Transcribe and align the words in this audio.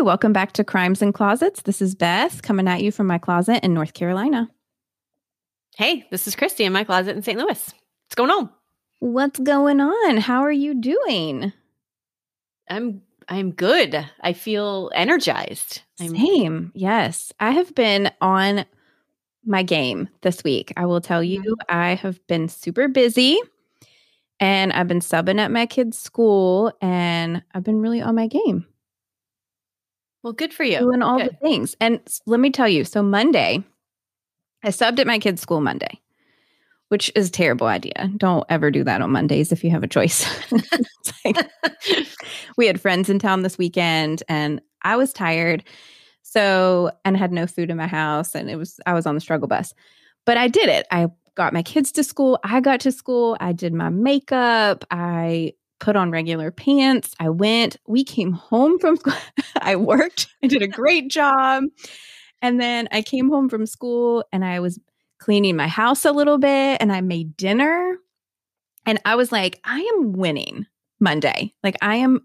Hey, 0.00 0.04
welcome 0.04 0.32
back 0.32 0.52
to 0.52 0.64
Crimes 0.64 1.02
and 1.02 1.12
Closets. 1.12 1.60
This 1.60 1.82
is 1.82 1.94
Beth 1.94 2.40
coming 2.40 2.66
at 2.66 2.82
you 2.82 2.90
from 2.90 3.06
my 3.06 3.18
closet 3.18 3.62
in 3.62 3.74
North 3.74 3.92
Carolina. 3.92 4.48
Hey, 5.76 6.06
this 6.10 6.26
is 6.26 6.34
Christy 6.34 6.64
in 6.64 6.72
my 6.72 6.84
closet 6.84 7.14
in 7.14 7.22
St. 7.22 7.38
Louis. 7.38 7.70
What's 8.06 8.14
going 8.16 8.30
on? 8.30 8.48
What's 9.00 9.38
going 9.40 9.78
on? 9.78 10.16
How 10.16 10.40
are 10.40 10.50
you 10.50 10.72
doing? 10.72 11.52
I'm 12.70 13.02
I'm 13.28 13.50
good. 13.50 13.94
I 14.22 14.32
feel 14.32 14.90
energized. 14.94 15.82
I'm- 16.00 16.16
Same. 16.16 16.72
Yes. 16.74 17.34
I 17.38 17.50
have 17.50 17.74
been 17.74 18.10
on 18.22 18.64
my 19.44 19.62
game 19.62 20.08
this 20.22 20.42
week. 20.42 20.72
I 20.78 20.86
will 20.86 21.02
tell 21.02 21.22
you, 21.22 21.56
I 21.68 21.96
have 21.96 22.26
been 22.26 22.48
super 22.48 22.88
busy 22.88 23.38
and 24.40 24.72
I've 24.72 24.88
been 24.88 25.00
subbing 25.00 25.38
at 25.38 25.50
my 25.50 25.66
kids' 25.66 25.98
school 25.98 26.72
and 26.80 27.42
I've 27.52 27.64
been 27.64 27.82
really 27.82 28.00
on 28.00 28.14
my 28.14 28.28
game. 28.28 28.64
Well, 30.22 30.32
good 30.32 30.52
for 30.52 30.64
you. 30.64 30.78
doing 30.78 31.02
all 31.02 31.18
Good. 31.18 31.30
the 31.30 31.36
things. 31.36 31.74
And 31.80 32.00
let 32.26 32.40
me 32.40 32.50
tell 32.50 32.68
you, 32.68 32.84
so 32.84 33.02
Monday, 33.02 33.64
I 34.62 34.68
subbed 34.68 34.98
at 34.98 35.06
my 35.06 35.18
kids' 35.18 35.40
school 35.40 35.60
Monday, 35.60 36.00
which 36.88 37.10
is 37.14 37.28
a 37.28 37.32
terrible 37.32 37.66
idea. 37.66 38.10
Don't 38.18 38.44
ever 38.50 38.70
do 38.70 38.84
that 38.84 39.00
on 39.00 39.10
Mondays 39.12 39.50
if 39.52 39.64
you 39.64 39.70
have 39.70 39.82
a 39.82 39.88
choice. 39.88 40.26
Like- 41.24 41.50
we 42.56 42.66
had 42.66 42.80
friends 42.80 43.10
in 43.10 43.18
town 43.18 43.42
this 43.42 43.58
weekend 43.58 44.22
and 44.28 44.60
I 44.82 44.96
was 44.96 45.12
tired. 45.12 45.62
So, 46.22 46.90
and 47.04 47.14
had 47.16 47.30
no 47.32 47.46
food 47.46 47.68
in 47.70 47.76
my 47.76 47.86
house 47.86 48.34
and 48.34 48.48
it 48.48 48.56
was, 48.56 48.80
I 48.86 48.94
was 48.94 49.04
on 49.06 49.14
the 49.16 49.20
struggle 49.20 49.48
bus. 49.48 49.74
But 50.24 50.36
I 50.38 50.48
did 50.48 50.68
it. 50.70 50.86
I 50.90 51.08
got 51.34 51.52
my 51.52 51.62
kids 51.62 51.92
to 51.92 52.04
school. 52.04 52.38
I 52.44 52.60
got 52.60 52.80
to 52.80 52.92
school. 52.92 53.36
I 53.40 53.52
did 53.52 53.74
my 53.74 53.88
makeup. 53.90 54.84
I 54.90 55.52
put 55.78 55.96
on 55.96 56.10
regular 56.10 56.50
pants. 56.50 57.12
I 57.20 57.28
went. 57.30 57.76
We 57.86 58.02
came 58.04 58.32
home 58.32 58.78
from 58.78 58.96
school. 58.98 59.14
I 59.64 59.76
worked. 59.76 60.28
I 60.42 60.46
did 60.46 60.62
a 60.62 60.68
great 60.68 61.08
job. 61.08 61.64
And 62.42 62.60
then 62.60 62.88
I 62.90 63.02
came 63.02 63.28
home 63.28 63.48
from 63.48 63.66
school 63.66 64.24
and 64.32 64.44
I 64.44 64.60
was 64.60 64.78
cleaning 65.18 65.56
my 65.56 65.68
house 65.68 66.04
a 66.04 66.12
little 66.12 66.38
bit 66.38 66.78
and 66.80 66.90
I 66.92 67.02
made 67.02 67.36
dinner. 67.36 67.96
And 68.86 68.98
I 69.04 69.14
was 69.16 69.30
like, 69.30 69.60
I 69.64 69.80
am 69.94 70.12
winning 70.12 70.66
Monday. 71.00 71.54
Like 71.64 71.76
I 71.80 71.96
am 71.96 72.20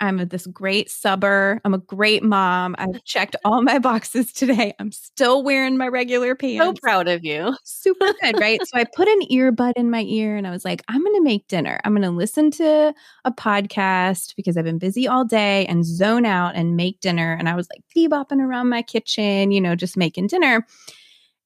I'm 0.00 0.16
this 0.28 0.46
great 0.46 0.90
subber. 0.90 1.60
I'm 1.64 1.74
a 1.74 1.78
great 1.78 2.22
mom. 2.22 2.74
I've 2.78 3.04
checked 3.04 3.36
all 3.44 3.62
my 3.62 3.78
boxes 3.78 4.32
today. 4.32 4.74
I'm 4.78 4.92
still 4.92 5.42
wearing 5.42 5.76
my 5.76 5.88
regular 5.88 6.34
pants 6.34 6.64
so 6.64 6.72
proud 6.72 7.06
of 7.06 7.24
you. 7.24 7.54
super 7.64 8.12
good, 8.22 8.40
right? 8.40 8.60
so 8.64 8.78
I 8.78 8.84
put 8.84 9.08
an 9.08 9.20
earbud 9.30 9.74
in 9.76 9.90
my 9.90 10.02
ear 10.02 10.36
and 10.36 10.46
I 10.46 10.50
was 10.50 10.64
like, 10.64 10.82
I'm 10.88 11.02
going 11.02 11.16
to 11.16 11.22
make 11.22 11.46
dinner. 11.48 11.78
I'm 11.84 11.92
going 11.92 12.02
to 12.02 12.10
listen 12.10 12.50
to 12.52 12.94
a 13.24 13.32
podcast 13.32 14.34
because 14.36 14.56
I've 14.56 14.64
been 14.64 14.78
busy 14.78 15.06
all 15.06 15.24
day 15.24 15.66
and 15.66 15.84
zone 15.84 16.24
out 16.24 16.54
and 16.54 16.76
make 16.76 17.00
dinner. 17.00 17.36
And 17.38 17.48
I 17.48 17.54
was 17.54 17.68
like 17.70 17.82
bebopping 17.96 18.40
around 18.40 18.68
my 18.68 18.82
kitchen, 18.82 19.50
you 19.50 19.60
know, 19.60 19.76
just 19.76 19.96
making 19.96 20.28
dinner. 20.28 20.66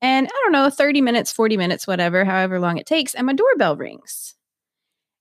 And 0.01 0.29
I 0.29 0.31
don't 0.45 0.53
know, 0.53 0.71
30 0.71 1.01
minutes, 1.01 1.33
40 1.33 1.57
minutes, 1.57 1.87
whatever, 1.87 2.25
however 2.25 2.61
long 2.61 2.79
it 2.79 2.87
takes. 2.87 3.15
And 3.15 3.27
my 3.27 3.33
doorbell 3.33 3.77
rings. 3.77 4.35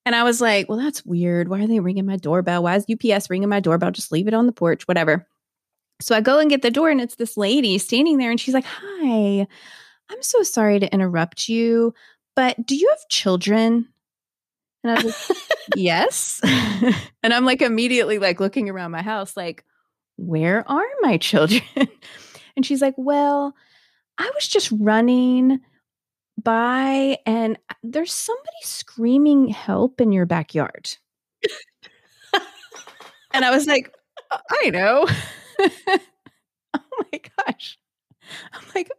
And 0.08 0.16
I 0.16 0.24
was 0.24 0.40
like, 0.40 0.70
well, 0.70 0.78
that's 0.78 1.06
weird. 1.06 1.50
Why 1.50 1.62
are 1.62 1.68
they 1.68 1.82
ringing 1.82 2.06
my 2.06 2.16
doorbell? 2.16 2.64
Why 2.64 2.78
is 2.78 2.86
UPS 2.90 3.30
ringing 3.30 3.50
my 3.50 3.60
doorbell? 3.60 3.92
Just 3.92 4.10
leave 4.10 4.30
it 4.30 4.34
on 4.34 4.46
the 4.46 4.54
porch, 4.54 4.88
whatever. 4.88 5.28
So 6.00 6.16
I 6.16 6.22
go 6.22 6.40
and 6.40 6.50
get 6.50 6.62
the 6.62 6.72
door, 6.72 6.90
and 6.90 7.02
it's 7.02 7.16
this 7.16 7.36
lady 7.36 7.78
standing 7.78 8.16
there, 8.18 8.32
and 8.32 8.40
she's 8.40 8.54
like, 8.54 8.64
Hi, 8.64 9.46
I'm 10.10 10.22
so 10.22 10.44
sorry 10.44 10.80
to 10.80 10.94
interrupt 10.94 11.50
you, 11.50 11.94
but 12.38 12.66
do 12.66 12.78
you 12.78 12.88
have 12.90 13.10
children? 13.10 13.90
And 14.82 14.98
I 14.98 15.04
was 15.04 15.30
like, 15.30 15.40
Yes. 15.76 16.40
and 17.22 17.34
I'm 17.34 17.44
like 17.44 17.62
immediately 17.62 18.18
like 18.18 18.40
looking 18.40 18.70
around 18.70 18.92
my 18.92 19.02
house, 19.02 19.36
like, 19.36 19.66
where 20.16 20.64
are 20.72 20.86
my 21.02 21.18
children? 21.18 21.64
and 22.56 22.66
she's 22.66 22.82
like, 22.82 22.96
Well, 22.96 23.54
I 24.18 24.32
was 24.36 24.48
just 24.48 24.72
running 24.72 25.60
by 26.44 27.18
and 27.26 27.58
there's 27.84 28.14
somebody 28.14 28.48
screaming 28.64 29.48
help 29.50 30.02
in 30.02 30.12
your 30.12 30.26
backyard. 30.26 30.90
and 33.34 33.46
I 33.46 33.52
was 33.52 33.68
like, 33.68 33.94
"Uh, 34.32 34.38
I 34.64 34.70
know. 34.70 35.08
oh 36.74 37.04
my 37.12 37.22
gosh. 37.48 37.78
I'm 38.54 38.64
like, 38.76 38.90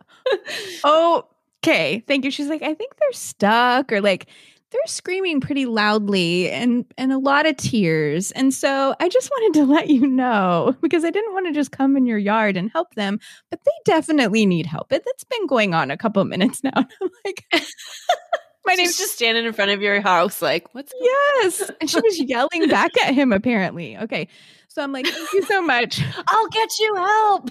oh, 0.85 1.27
okay, 1.65 2.03
thank 2.07 2.25
you. 2.25 2.31
She's 2.31 2.49
like, 2.49 2.63
I 2.63 2.75
think 2.75 2.95
they're 2.99 3.13
stuck 3.13 3.93
or 3.93 4.01
like 4.01 4.29
they're 4.71 4.81
screaming 4.87 5.41
pretty 5.41 5.67
loudly 5.67 6.51
and 6.51 6.85
and 6.97 7.13
a 7.13 7.19
lot 7.19 7.47
of 7.47 7.57
tears. 7.57 8.33
And 8.33 8.53
so 8.53 8.95
I 9.01 9.09
just 9.09 9.31
wanted 9.31 9.59
to 9.61 9.67
let 9.67 9.89
you 9.89 10.07
know 10.07 10.77
because 10.83 11.05
I 11.05 11.11
didn't 11.11 11.33
want 11.33 11.47
to 11.47 11.53
just 11.53 11.73
come 11.73 11.97
in 11.97 12.07
your 12.07 12.19
yard 12.19 12.57
and 12.57 12.71
help 12.71 12.95
them, 12.95 13.19
but 13.51 13.61
they 13.65 13.73
definitely 13.85 14.47
need 14.47 14.67
help. 14.67 14.93
It, 14.93 15.03
it's 15.07 15.25
been 15.25 15.47
going 15.47 15.75
on 15.75 15.91
a 15.91 15.97
couple 15.97 16.25
minutes 16.27 16.63
now. 16.63 16.73
And 16.75 16.87
I'm 17.03 17.11
like, 17.25 17.45
my 18.67 18.75
name's 18.75 18.99
just 18.99 19.15
standing 19.15 19.47
in 19.47 19.53
front 19.53 19.71
of 19.71 19.81
your 19.81 20.01
house, 20.01 20.43
like, 20.43 20.75
what's 20.75 20.93
Yes. 21.01 21.71
And 21.81 21.89
she 21.89 22.01
was 22.01 22.21
yelling 22.21 22.69
back 22.69 22.91
at 23.03 23.15
him, 23.15 23.33
apparently. 23.33 23.97
Okay. 23.97 24.29
So 24.69 24.83
I'm 24.83 24.93
like, 24.93 25.07
thank 25.07 25.33
you 25.33 25.43
so 25.43 25.63
much. 25.63 26.01
I'll 26.29 26.49
get 26.49 26.69
you 26.79 26.95
help. 26.95 27.51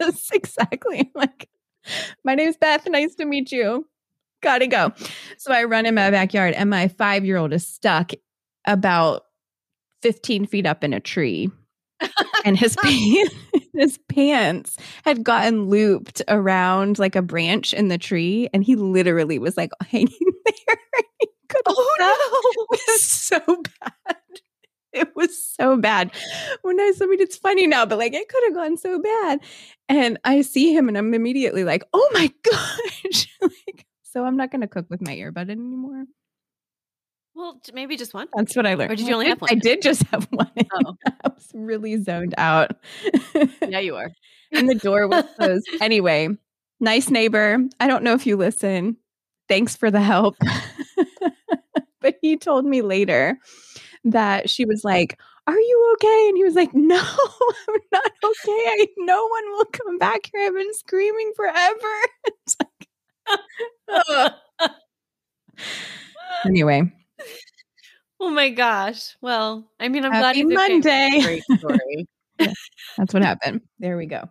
yes, 0.00 0.28
exactly. 0.32 1.00
I'm 1.00 1.10
like, 1.14 1.48
my 2.24 2.34
name's 2.34 2.56
Beth. 2.56 2.86
Nice 2.86 3.14
to 3.16 3.24
meet 3.24 3.50
you. 3.50 3.86
Gotta 4.44 4.66
go. 4.66 4.92
So 5.38 5.52
I 5.52 5.64
run 5.64 5.86
in 5.86 5.94
my 5.94 6.10
backyard, 6.10 6.52
and 6.52 6.68
my 6.68 6.88
five 6.88 7.24
year 7.24 7.38
old 7.38 7.54
is 7.54 7.66
stuck 7.66 8.12
about 8.66 9.22
15 10.02 10.44
feet 10.46 10.66
up 10.66 10.84
in 10.84 10.92
a 10.92 11.00
tree. 11.00 11.50
and 12.44 12.58
his 12.58 12.76
pants, 12.82 13.34
his 13.72 13.98
pants 14.10 14.76
had 15.02 15.24
gotten 15.24 15.70
looped 15.70 16.20
around 16.28 16.98
like 16.98 17.16
a 17.16 17.22
branch 17.22 17.72
in 17.72 17.88
the 17.88 17.96
tree, 17.96 18.50
and 18.52 18.62
he 18.62 18.76
literally 18.76 19.38
was 19.38 19.56
like 19.56 19.70
hanging 19.90 20.10
there. 20.44 20.76
he 21.20 21.28
Oh, 21.66 21.96
stop. 21.96 22.18
It 22.52 22.68
was 22.70 23.02
so 23.02 23.40
bad. 23.80 24.16
It 24.92 25.16
was 25.16 25.42
so 25.42 25.76
bad. 25.78 26.10
When 26.62 26.78
I, 26.78 26.92
I 27.00 27.06
mean, 27.06 27.20
it's 27.20 27.36
funny 27.36 27.66
now, 27.66 27.86
but 27.86 27.98
like 27.98 28.12
it 28.12 28.28
could 28.28 28.44
have 28.44 28.54
gone 28.54 28.76
so 28.76 29.00
bad. 29.00 29.40
And 29.88 30.18
I 30.24 30.42
see 30.42 30.74
him 30.76 30.88
and 30.88 30.98
I'm 30.98 31.14
immediately 31.14 31.64
like, 31.64 31.82
oh 31.94 32.10
my 32.12 32.30
gosh. 32.42 33.28
like, 33.40 33.86
so 34.14 34.24
I'm 34.24 34.36
not 34.36 34.52
going 34.52 34.60
to 34.60 34.68
cook 34.68 34.86
with 34.88 35.02
my 35.02 35.14
earbud 35.16 35.50
anymore. 35.50 36.04
Well, 37.34 37.60
maybe 37.72 37.96
just 37.96 38.14
one. 38.14 38.28
That's 38.36 38.54
what 38.54 38.64
I 38.64 38.74
learned. 38.74 38.92
Or 38.92 38.94
did 38.94 39.08
you 39.08 39.12
only 39.14 39.26
have 39.26 39.40
did- 39.40 39.50
I 39.50 39.54
did 39.56 39.82
just 39.82 40.04
have 40.04 40.24
one. 40.30 40.50
Oh. 40.72 40.94
I 41.06 41.28
was 41.28 41.50
really 41.52 42.00
zoned 42.00 42.34
out. 42.38 42.72
Yeah, 43.68 43.80
you 43.80 43.96
are. 43.96 44.12
and 44.52 44.68
the 44.68 44.76
door 44.76 45.08
was 45.08 45.24
closed. 45.36 45.68
Anyway, 45.80 46.28
nice 46.78 47.10
neighbor. 47.10 47.58
I 47.80 47.88
don't 47.88 48.04
know 48.04 48.14
if 48.14 48.24
you 48.24 48.36
listen. 48.36 48.96
Thanks 49.48 49.74
for 49.74 49.90
the 49.90 50.00
help. 50.00 50.36
but 52.00 52.16
he 52.22 52.36
told 52.36 52.64
me 52.64 52.82
later 52.82 53.36
that 54.04 54.48
she 54.48 54.64
was 54.64 54.82
like, 54.84 55.18
Are 55.48 55.58
you 55.58 55.94
okay? 55.94 56.28
And 56.28 56.36
he 56.36 56.44
was 56.44 56.54
like, 56.54 56.72
No, 56.72 56.96
I'm 57.68 57.80
not 57.92 58.12
okay. 58.22 58.64
I, 58.68 58.86
no 58.98 59.26
one 59.26 59.50
will 59.50 59.66
come 59.72 59.98
back 59.98 60.30
here. 60.32 60.46
I've 60.46 60.54
been 60.54 60.74
screaming 60.74 61.32
forever. 61.34 61.94
It's 63.88 64.08
like, 64.08 64.32
anyway, 66.46 66.82
oh 68.20 68.30
my 68.30 68.50
gosh. 68.50 69.16
Well, 69.20 69.70
I 69.80 69.88
mean, 69.88 70.04
I'm 70.04 70.12
Happy 70.12 70.42
glad 70.44 70.46
he's. 70.46 70.54
Monday. 70.54 71.20
Great 71.22 71.44
story. 71.58 72.06
that's 72.96 73.12
what 73.14 73.22
happened. 73.22 73.62
There 73.78 73.96
we 73.96 74.06
go. 74.06 74.28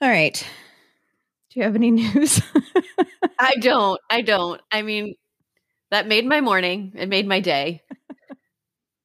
All 0.00 0.08
right. 0.08 0.34
Do 1.50 1.60
you 1.60 1.64
have 1.64 1.74
any 1.76 1.90
news? 1.92 2.40
I 3.38 3.54
don't. 3.60 4.00
I 4.10 4.22
don't. 4.22 4.60
I 4.70 4.82
mean, 4.82 5.14
that 5.90 6.06
made 6.06 6.26
my 6.26 6.40
morning. 6.40 6.92
It 6.96 7.08
made 7.08 7.26
my 7.26 7.40
day. 7.40 7.82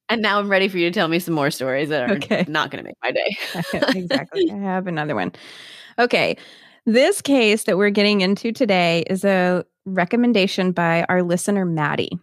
And 0.08 0.20
now 0.20 0.38
I'm 0.38 0.50
ready 0.50 0.68
for 0.68 0.76
you 0.76 0.90
to 0.90 0.94
tell 0.94 1.08
me 1.08 1.18
some 1.18 1.34
more 1.34 1.50
stories 1.50 1.88
that 1.88 2.02
are 2.02 2.16
Okay. 2.16 2.44
not 2.48 2.70
going 2.70 2.84
to 2.84 2.88
make 2.88 2.96
my 3.02 3.12
day. 3.12 3.36
exactly. 3.94 4.50
I 4.52 4.56
have 4.56 4.86
another 4.86 5.14
one. 5.14 5.32
Okay. 5.98 6.36
This 6.84 7.22
case 7.22 7.64
that 7.64 7.78
we're 7.78 7.90
getting 7.90 8.22
into 8.22 8.52
today 8.52 9.04
is 9.08 9.24
a 9.24 9.64
recommendation 9.84 10.72
by 10.72 11.04
our 11.08 11.22
listener, 11.22 11.64
Maddie. 11.64 12.18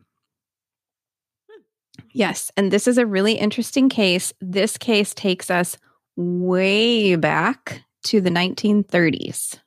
Yes. 2.12 2.52
And 2.58 2.72
this 2.72 2.88
is 2.88 2.98
a 2.98 3.06
really 3.06 3.34
interesting 3.34 3.88
case. 3.88 4.34
This 4.42 4.78
case 4.78 5.14
takes 5.14 5.50
us 5.50 5.78
way 6.16 7.16
back 7.16 7.84
to 8.04 8.20
the 8.20 8.30
1930s. 8.30 9.60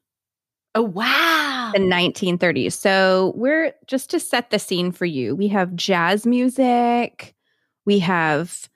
Oh, 0.74 0.82
wow. 0.82 1.70
The 1.72 1.80
1930s. 1.80 2.72
So 2.72 3.32
we're 3.36 3.72
just 3.86 4.10
to 4.10 4.20
set 4.20 4.50
the 4.50 4.58
scene 4.58 4.92
for 4.92 5.04
you. 5.04 5.36
We 5.36 5.48
have 5.48 5.74
jazz 5.74 6.26
music, 6.26 7.34
we 7.84 7.98
have 8.00 8.68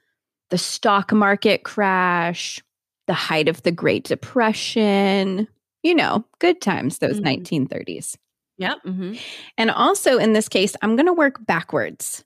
the 0.50 0.58
stock 0.58 1.12
market 1.12 1.64
crash, 1.64 2.62
the 3.06 3.14
height 3.14 3.48
of 3.48 3.62
the 3.62 3.72
Great 3.72 4.04
Depression, 4.04 5.48
you 5.86 5.94
know, 5.94 6.24
good 6.40 6.60
times, 6.60 6.98
those 6.98 7.20
Mhm. 7.20 7.24
1930s. 7.24 8.16
Yep. 8.58 8.78
hmm 8.84 9.14
And 9.58 9.70
also 9.70 10.18
in 10.18 10.32
this 10.32 10.48
case, 10.48 10.74
I'm 10.82 10.96
going 10.96 11.06
to 11.06 11.12
work 11.12 11.44
backwards. 11.46 12.24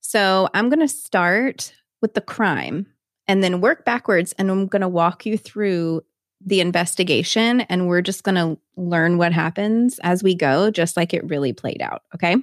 So 0.00 0.48
I'm 0.54 0.68
going 0.68 0.80
to 0.80 0.88
start 0.88 1.74
with 2.00 2.14
the 2.14 2.20
crime 2.20 2.86
and 3.26 3.42
then 3.42 3.60
work 3.60 3.84
backwards. 3.84 4.32
And 4.38 4.50
I'm 4.50 4.66
going 4.66 4.82
to 4.82 4.88
walk 4.88 5.26
you 5.26 5.36
through 5.36 6.02
the 6.46 6.60
investigation 6.60 7.62
and 7.62 7.88
we're 7.88 8.02
just 8.02 8.22
going 8.22 8.34
to 8.36 8.58
learn 8.76 9.18
what 9.18 9.32
happens 9.32 9.98
as 10.02 10.22
we 10.22 10.34
go, 10.34 10.70
just 10.70 10.96
like 10.96 11.14
it 11.14 11.24
really 11.28 11.52
played 11.52 11.80
out. 11.82 12.02
Okay. 12.14 12.36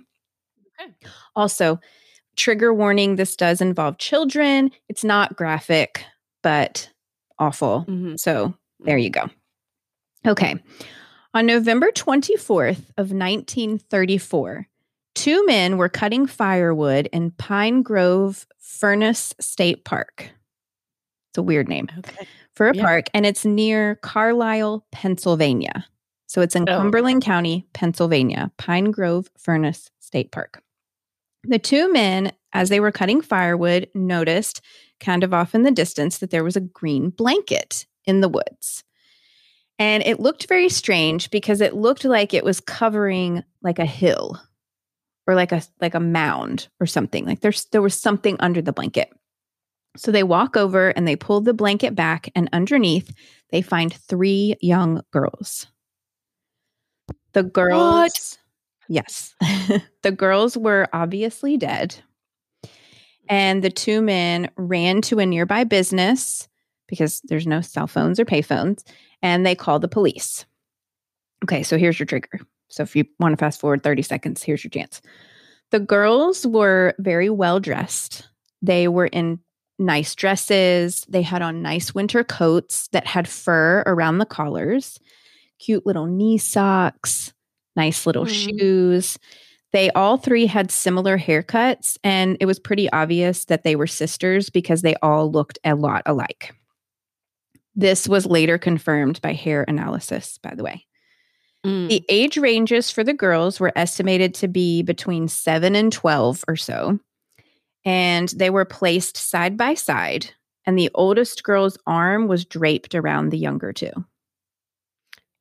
Okay. 0.81 0.91
Also, 1.35 1.79
trigger 2.35 2.73
warning 2.73 3.15
this 3.15 3.35
does 3.35 3.61
involve 3.61 3.97
children. 3.99 4.71
It's 4.89 5.03
not 5.03 5.35
graphic, 5.35 6.03
but 6.41 6.89
awful. 7.39 7.85
Mm-hmm. 7.87 8.15
So 8.15 8.53
there 8.79 8.97
you 8.97 9.09
go. 9.11 9.29
Okay. 10.25 10.55
On 11.33 11.45
November 11.45 11.91
24th 11.91 12.89
of 12.97 13.11
1934, 13.11 14.67
two 15.15 15.45
men 15.45 15.77
were 15.77 15.89
cutting 15.89 16.27
firewood 16.27 17.07
in 17.13 17.31
Pine 17.31 17.81
Grove 17.81 18.45
Furnace 18.59 19.33
State 19.39 19.85
Park. 19.85 20.29
It's 21.29 21.37
a 21.37 21.43
weird 21.43 21.69
name 21.69 21.87
okay. 21.99 22.27
for 22.53 22.69
a 22.69 22.75
yeah. 22.75 22.83
park, 22.83 23.05
and 23.13 23.25
it's 23.25 23.45
near 23.45 23.95
Carlisle, 23.95 24.85
Pennsylvania. 24.91 25.85
So 26.27 26.41
it's 26.41 26.55
in 26.55 26.63
oh. 26.69 26.77
Cumberland 26.77 27.23
County, 27.23 27.65
Pennsylvania, 27.73 28.51
Pine 28.57 28.91
Grove 28.91 29.29
Furnace 29.37 29.89
State 29.99 30.31
Park. 30.31 30.61
The 31.43 31.59
two 31.59 31.91
men, 31.91 32.33
as 32.53 32.69
they 32.69 32.79
were 32.79 32.91
cutting 32.91 33.21
firewood, 33.21 33.89
noticed 33.93 34.61
kind 34.99 35.23
of 35.23 35.33
off 35.33 35.55
in 35.55 35.63
the 35.63 35.71
distance 35.71 36.19
that 36.19 36.29
there 36.29 36.43
was 36.43 36.55
a 36.55 36.61
green 36.61 37.09
blanket 37.09 37.85
in 38.05 38.21
the 38.21 38.29
woods. 38.29 38.83
And 39.81 40.03
it 40.05 40.19
looked 40.19 40.47
very 40.47 40.69
strange 40.69 41.31
because 41.31 41.59
it 41.59 41.73
looked 41.73 42.05
like 42.05 42.35
it 42.35 42.43
was 42.43 42.59
covering 42.59 43.43
like 43.63 43.79
a 43.79 43.85
hill 43.85 44.39
or 45.25 45.33
like 45.33 45.51
a 45.51 45.63
like 45.79 45.95
a 45.95 45.99
mound 45.99 46.67
or 46.79 46.85
something. 46.85 47.25
Like 47.25 47.39
there's 47.39 47.65
there 47.71 47.81
was 47.81 47.99
something 47.99 48.37
under 48.39 48.61
the 48.61 48.73
blanket. 48.73 49.09
So 49.97 50.11
they 50.11 50.21
walk 50.21 50.55
over 50.55 50.89
and 50.89 51.07
they 51.07 51.15
pull 51.15 51.41
the 51.41 51.55
blanket 51.55 51.95
back 51.95 52.29
and 52.35 52.47
underneath 52.53 53.11
they 53.49 53.63
find 53.63 53.91
three 53.91 54.55
young 54.61 55.01
girls. 55.09 55.65
The 57.33 57.41
girls 57.41 57.81
what? 58.03 58.37
Yes. 58.87 59.33
the 60.03 60.11
girls 60.11 60.55
were 60.55 60.89
obviously 60.93 61.57
dead. 61.57 61.95
And 63.27 63.63
the 63.63 63.71
two 63.71 64.03
men 64.03 64.51
ran 64.57 65.01
to 65.03 65.17
a 65.17 65.25
nearby 65.25 65.63
business 65.63 66.47
because 66.87 67.21
there's 67.23 67.47
no 67.47 67.61
cell 67.61 67.87
phones 67.87 68.19
or 68.19 68.25
payphones 68.25 68.83
and 69.21 69.45
they 69.45 69.55
called 69.55 69.81
the 69.81 69.87
police. 69.87 70.45
Okay, 71.43 71.63
so 71.63 71.77
here's 71.77 71.99
your 71.99 72.05
trigger. 72.05 72.39
So 72.69 72.83
if 72.83 72.95
you 72.95 73.05
want 73.19 73.33
to 73.33 73.37
fast 73.37 73.59
forward 73.59 73.83
30 73.83 74.01
seconds, 74.01 74.43
here's 74.43 74.63
your 74.63 74.69
chance. 74.69 75.01
The 75.71 75.79
girls 75.79 76.45
were 76.45 76.93
very 76.99 77.29
well 77.29 77.59
dressed. 77.59 78.27
They 78.61 78.87
were 78.87 79.07
in 79.07 79.39
nice 79.79 80.15
dresses. 80.15 81.05
They 81.09 81.21
had 81.21 81.41
on 81.41 81.61
nice 81.61 81.93
winter 81.93 82.23
coats 82.23 82.87
that 82.89 83.07
had 83.07 83.27
fur 83.27 83.83
around 83.85 84.19
the 84.19 84.25
collars, 84.25 84.99
cute 85.59 85.85
little 85.85 86.05
knee 86.05 86.37
socks, 86.37 87.33
nice 87.75 88.05
little 88.05 88.25
mm. 88.25 88.29
shoes. 88.29 89.17
They 89.73 89.89
all 89.91 90.17
three 90.17 90.45
had 90.45 90.69
similar 90.69 91.17
haircuts, 91.17 91.97
and 92.03 92.35
it 92.39 92.45
was 92.45 92.59
pretty 92.59 92.91
obvious 92.91 93.45
that 93.45 93.63
they 93.63 93.75
were 93.75 93.87
sisters 93.87 94.49
because 94.49 94.81
they 94.81 94.95
all 95.01 95.31
looked 95.31 95.59
a 95.63 95.75
lot 95.75 96.03
alike. 96.05 96.53
This 97.75 98.07
was 98.07 98.25
later 98.25 98.57
confirmed 98.57 99.21
by 99.21 99.33
hair 99.33 99.63
analysis, 99.67 100.37
by 100.41 100.55
the 100.55 100.63
way. 100.63 100.85
Mm. 101.65 101.89
The 101.89 102.03
age 102.09 102.37
ranges 102.37 102.89
for 102.89 103.03
the 103.03 103.13
girls 103.13 103.59
were 103.59 103.71
estimated 103.75 104.33
to 104.35 104.47
be 104.47 104.81
between 104.81 105.27
7 105.27 105.75
and 105.75 105.91
12 105.91 106.43
or 106.47 106.55
so. 106.55 106.99
And 107.85 108.29
they 108.29 108.49
were 108.49 108.65
placed 108.65 109.17
side 109.17 109.57
by 109.57 109.75
side, 109.75 110.31
and 110.65 110.77
the 110.77 110.89
oldest 110.93 111.43
girl's 111.43 111.77
arm 111.87 112.27
was 112.27 112.45
draped 112.45 112.95
around 112.95 113.29
the 113.29 113.37
younger 113.37 113.73
two. 113.73 113.91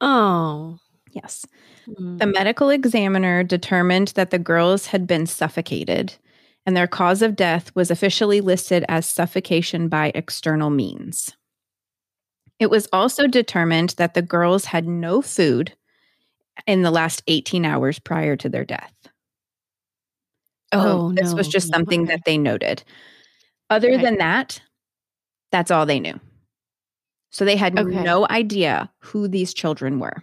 Oh. 0.01 0.79
Yes. 1.13 1.45
Mm. 1.89 2.19
The 2.19 2.27
medical 2.27 2.71
examiner 2.71 3.43
determined 3.43 4.09
that 4.09 4.31
the 4.31 4.39
girls 4.39 4.87
had 4.87 5.07
been 5.07 5.27
suffocated, 5.27 6.15
and 6.65 6.77
their 6.77 6.87
cause 6.87 7.23
of 7.23 7.37
death 7.37 7.75
was 7.75 7.91
officially 7.91 8.41
listed 8.41 8.85
as 8.89 9.07
suffocation 9.07 9.89
by 9.89 10.13
external 10.15 10.71
means. 10.71 11.37
It 12.61 12.71
was 12.71 12.87
also 12.93 13.27
determined 13.27 13.91
that 13.97 14.13
the 14.13 14.23
girls 14.23 14.67
had 14.67 14.87
no 14.87 15.23
food 15.23 15.75
in 16.67 16.83
the 16.83 16.91
last 16.91 17.23
18 17.27 17.65
hours 17.65 17.99
prior 17.99 18.37
to 18.37 18.49
their 18.51 18.67
death. 18.67 18.93
Oh, 20.73 21.13
this 21.13 21.31
no. 21.31 21.37
was 21.37 21.49
just 21.49 21.73
something 21.73 22.03
okay. 22.03 22.13
that 22.13 22.25
they 22.27 22.39
noted. 22.39 22.85
Other 23.71 23.93
okay. 23.93 24.03
than 24.03 24.19
that, 24.19 24.61
that's 25.51 25.71
all 25.71 25.87
they 25.87 25.99
knew. 25.99 26.21
So 27.31 27.45
they 27.45 27.57
had 27.57 27.79
okay. 27.79 28.03
no 28.03 28.27
idea 28.29 28.91
who 28.99 29.27
these 29.27 29.55
children 29.55 29.99
were. 29.99 30.23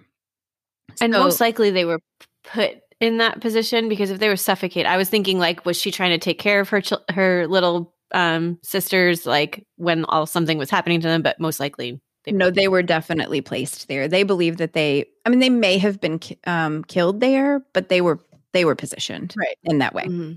And 1.01 1.13
so, 1.13 1.23
most 1.23 1.41
likely 1.41 1.71
they 1.71 1.85
were 1.85 1.99
put 2.43 2.77
in 2.99 3.17
that 3.17 3.41
position 3.41 3.89
because 3.89 4.11
if 4.11 4.19
they 4.19 4.29
were 4.29 4.35
suffocated, 4.35 4.85
I 4.85 4.97
was 4.97 5.09
thinking 5.09 5.39
like, 5.39 5.65
was 5.65 5.79
she 5.79 5.91
trying 5.91 6.11
to 6.11 6.17
take 6.17 6.39
care 6.39 6.59
of 6.59 6.69
her 6.69 6.81
ch- 6.81 6.93
her 7.09 7.47
little 7.47 7.95
um, 8.13 8.59
sisters 8.63 9.25
like 9.25 9.65
when 9.77 10.05
all 10.05 10.25
something 10.25 10.57
was 10.57 10.69
happening 10.69 11.01
to 11.01 11.07
them? 11.07 11.21
But 11.21 11.39
most 11.39 11.59
likely, 11.59 12.01
they 12.27 12.33
no, 12.33 12.49
they 12.51 12.67
were 12.67 12.83
definitely 12.83 13.41
placed 13.41 13.87
there. 13.87 14.07
They 14.07 14.23
believe 14.23 14.57
that 14.57 14.73
they, 14.73 15.05
I 15.25 15.29
mean, 15.29 15.39
they 15.39 15.49
may 15.49 15.77
have 15.77 15.99
been 15.99 16.19
um, 16.45 16.83
killed 16.83 17.19
there, 17.19 17.63
but 17.73 17.89
they 17.89 18.01
were 18.01 18.19
they 18.53 18.65
were 18.65 18.75
positioned 18.75 19.33
right 19.37 19.57
in 19.63 19.79
that 19.79 19.93
way, 19.93 20.05
mm-hmm. 20.05 20.33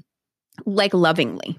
like 0.70 0.94
lovingly. 0.94 1.58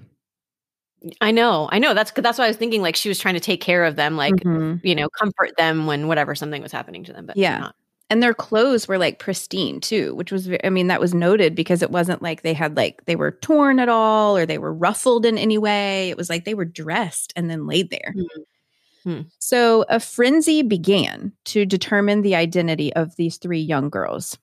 I 1.20 1.32
know, 1.32 1.68
I 1.72 1.78
know. 1.78 1.94
That's 1.94 2.12
that's 2.12 2.38
why 2.38 2.44
I 2.44 2.48
was 2.48 2.56
thinking. 2.56 2.82
Like 2.82 2.96
she 2.96 3.08
was 3.08 3.18
trying 3.18 3.34
to 3.34 3.40
take 3.40 3.60
care 3.60 3.84
of 3.84 3.96
them, 3.96 4.16
like 4.16 4.34
mm-hmm. 4.34 4.86
you 4.86 4.94
know, 4.94 5.08
comfort 5.08 5.56
them 5.56 5.86
when 5.86 6.08
whatever 6.08 6.34
something 6.34 6.62
was 6.62 6.72
happening 6.72 7.04
to 7.04 7.12
them. 7.12 7.26
But 7.26 7.36
yeah, 7.36 7.58
not 7.58 7.74
and 8.12 8.22
their 8.22 8.34
clothes 8.34 8.86
were 8.86 8.98
like 8.98 9.18
pristine 9.18 9.80
too 9.80 10.14
which 10.14 10.30
was 10.30 10.50
i 10.64 10.68
mean 10.68 10.88
that 10.88 11.00
was 11.00 11.14
noted 11.14 11.54
because 11.54 11.82
it 11.82 11.90
wasn't 11.90 12.20
like 12.20 12.42
they 12.42 12.52
had 12.52 12.76
like 12.76 13.02
they 13.06 13.16
were 13.16 13.30
torn 13.30 13.78
at 13.78 13.88
all 13.88 14.36
or 14.36 14.44
they 14.44 14.58
were 14.58 14.72
ruffled 14.72 15.24
in 15.24 15.38
any 15.38 15.56
way 15.56 16.10
it 16.10 16.16
was 16.16 16.28
like 16.28 16.44
they 16.44 16.52
were 16.52 16.66
dressed 16.66 17.32
and 17.36 17.48
then 17.48 17.66
laid 17.66 17.88
there 17.90 18.12
mm-hmm. 18.14 18.42
Hmm. 19.04 19.20
so 19.38 19.84
a 19.88 20.00
frenzy 20.00 20.62
began 20.62 21.32
to 21.44 21.64
determine 21.64 22.22
the 22.22 22.34
identity 22.34 22.92
of 22.94 23.14
these 23.16 23.36
three 23.38 23.60
young 23.60 23.88
girls 23.88 24.38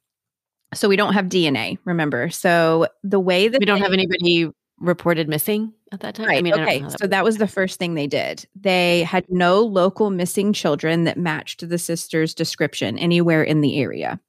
so 0.73 0.87
we 0.87 0.95
don't 0.95 1.13
have 1.13 1.25
dna 1.25 1.77
remember 1.85 2.29
so 2.29 2.87
the 3.03 3.19
way 3.19 3.47
that 3.47 3.59
we 3.59 3.65
don't 3.65 3.79
they, 3.79 3.83
have 3.83 3.93
anybody 3.93 4.49
reported 4.79 5.27
missing 5.27 5.73
at 5.91 5.99
that 6.01 6.15
time? 6.15 6.27
Right. 6.27 6.37
I 6.37 6.41
mean, 6.41 6.53
okay. 6.53 6.79
That 6.79 6.99
so 6.99 7.07
that 7.07 7.23
was 7.23 7.37
the 7.37 7.47
first 7.47 7.79
thing 7.79 7.93
they 7.93 8.07
did. 8.07 8.45
They 8.59 9.03
had 9.03 9.25
no 9.29 9.61
local 9.61 10.09
missing 10.09 10.53
children 10.53 11.03
that 11.03 11.17
matched 11.17 11.67
the 11.67 11.77
sister's 11.77 12.33
description 12.33 12.97
anywhere 12.97 13.43
in 13.43 13.61
the 13.61 13.79
area. 13.79 14.19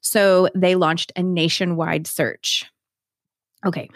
So 0.00 0.48
they 0.54 0.76
launched 0.76 1.12
a 1.16 1.22
nationwide 1.22 2.06
search. 2.06 2.64
Okay. 3.66 3.88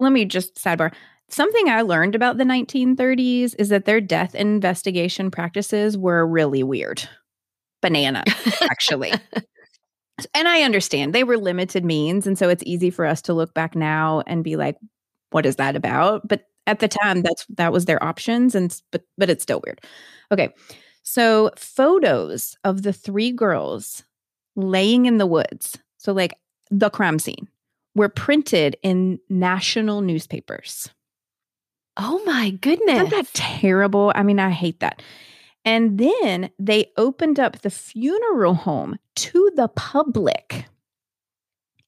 Let 0.00 0.12
me 0.12 0.24
just 0.24 0.56
sidebar. 0.56 0.92
Something 1.30 1.68
I 1.68 1.82
learned 1.82 2.14
about 2.14 2.38
the 2.38 2.44
1930s 2.44 3.54
is 3.58 3.68
that 3.68 3.84
their 3.84 4.00
death 4.00 4.34
investigation 4.34 5.30
practices 5.30 5.96
were 5.96 6.26
really 6.26 6.62
weird. 6.62 7.08
Banana, 7.82 8.24
actually. 8.62 9.12
and 10.34 10.48
I 10.48 10.62
understand 10.62 11.14
they 11.14 11.24
were 11.24 11.38
limited 11.38 11.84
means. 11.84 12.26
And 12.26 12.36
so 12.36 12.48
it's 12.48 12.62
easy 12.66 12.90
for 12.90 13.06
us 13.06 13.22
to 13.22 13.34
look 13.34 13.54
back 13.54 13.74
now 13.74 14.22
and 14.26 14.44
be 14.44 14.56
like, 14.56 14.76
what 15.30 15.46
is 15.46 15.56
that 15.56 15.76
about? 15.76 16.26
But 16.26 16.46
at 16.66 16.80
the 16.80 16.88
time, 16.88 17.22
that's 17.22 17.46
that 17.56 17.72
was 17.72 17.86
their 17.86 18.02
options, 18.02 18.54
and 18.54 18.80
but 18.92 19.02
but 19.18 19.30
it's 19.30 19.42
still 19.42 19.60
weird. 19.64 19.80
Okay, 20.30 20.50
so 21.02 21.50
photos 21.56 22.56
of 22.64 22.82
the 22.82 22.92
three 22.92 23.32
girls 23.32 24.04
laying 24.56 25.06
in 25.06 25.18
the 25.18 25.26
woods, 25.26 25.78
so 25.96 26.12
like 26.12 26.34
the 26.70 26.90
crime 26.90 27.18
scene, 27.18 27.48
were 27.94 28.08
printed 28.08 28.76
in 28.82 29.18
national 29.28 30.00
newspapers. 30.00 30.90
Oh 32.02 32.22
my 32.24 32.50
goodness. 32.50 32.96
Isn't 32.96 33.10
that 33.10 33.28
terrible? 33.34 34.10
I 34.14 34.22
mean, 34.22 34.40
I 34.40 34.50
hate 34.50 34.80
that. 34.80 35.02
And 35.66 35.98
then 35.98 36.50
they 36.58 36.90
opened 36.96 37.38
up 37.38 37.60
the 37.60 37.70
funeral 37.70 38.54
home 38.54 38.98
to 39.16 39.50
the 39.54 39.68
public. 39.68 40.64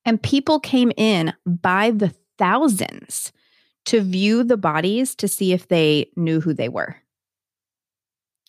And 0.04 0.22
people 0.22 0.60
came 0.60 0.92
in 0.98 1.32
by 1.46 1.92
the 1.92 2.14
thousands 2.36 3.32
to 3.86 4.02
view 4.02 4.44
the 4.44 4.58
bodies 4.58 5.14
to 5.14 5.28
see 5.28 5.54
if 5.54 5.68
they 5.68 6.10
knew 6.14 6.40
who 6.40 6.52
they 6.52 6.68
were. 6.68 6.96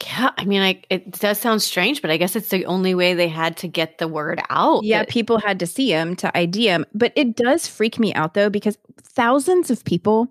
Yeah, 0.05 0.31
I 0.37 0.43
mean, 0.43 0.61
I, 0.61 0.81
it 0.89 1.11
does 1.11 1.39
sound 1.39 1.61
strange, 1.61 2.01
but 2.01 2.11
I 2.11 2.17
guess 2.17 2.35
it's 2.35 2.49
the 2.49 2.65
only 2.65 2.93
way 2.93 3.13
they 3.13 3.29
had 3.29 3.55
to 3.57 3.69
get 3.69 3.99
the 3.99 4.07
word 4.07 4.41
out. 4.49 4.83
Yeah, 4.83 5.05
people 5.07 5.39
had 5.39 5.59
to 5.59 5.67
see 5.67 5.91
him 5.91 6.17
to 6.17 6.37
ID 6.37 6.67
him. 6.67 6.85
But 6.93 7.13
it 7.15 7.37
does 7.37 7.67
freak 7.67 7.99
me 7.99 8.13
out 8.13 8.33
though, 8.33 8.49
because 8.49 8.77
thousands 9.01 9.71
of 9.71 9.85
people, 9.85 10.27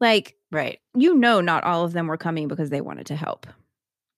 like, 0.00 0.34
right, 0.54 0.78
you 0.94 1.14
know, 1.14 1.40
not 1.40 1.64
all 1.64 1.84
of 1.84 1.92
them 1.92 2.06
were 2.06 2.16
coming 2.16 2.48
because 2.48 2.70
they 2.70 2.80
wanted 2.80 3.06
to 3.06 3.16
help. 3.16 3.46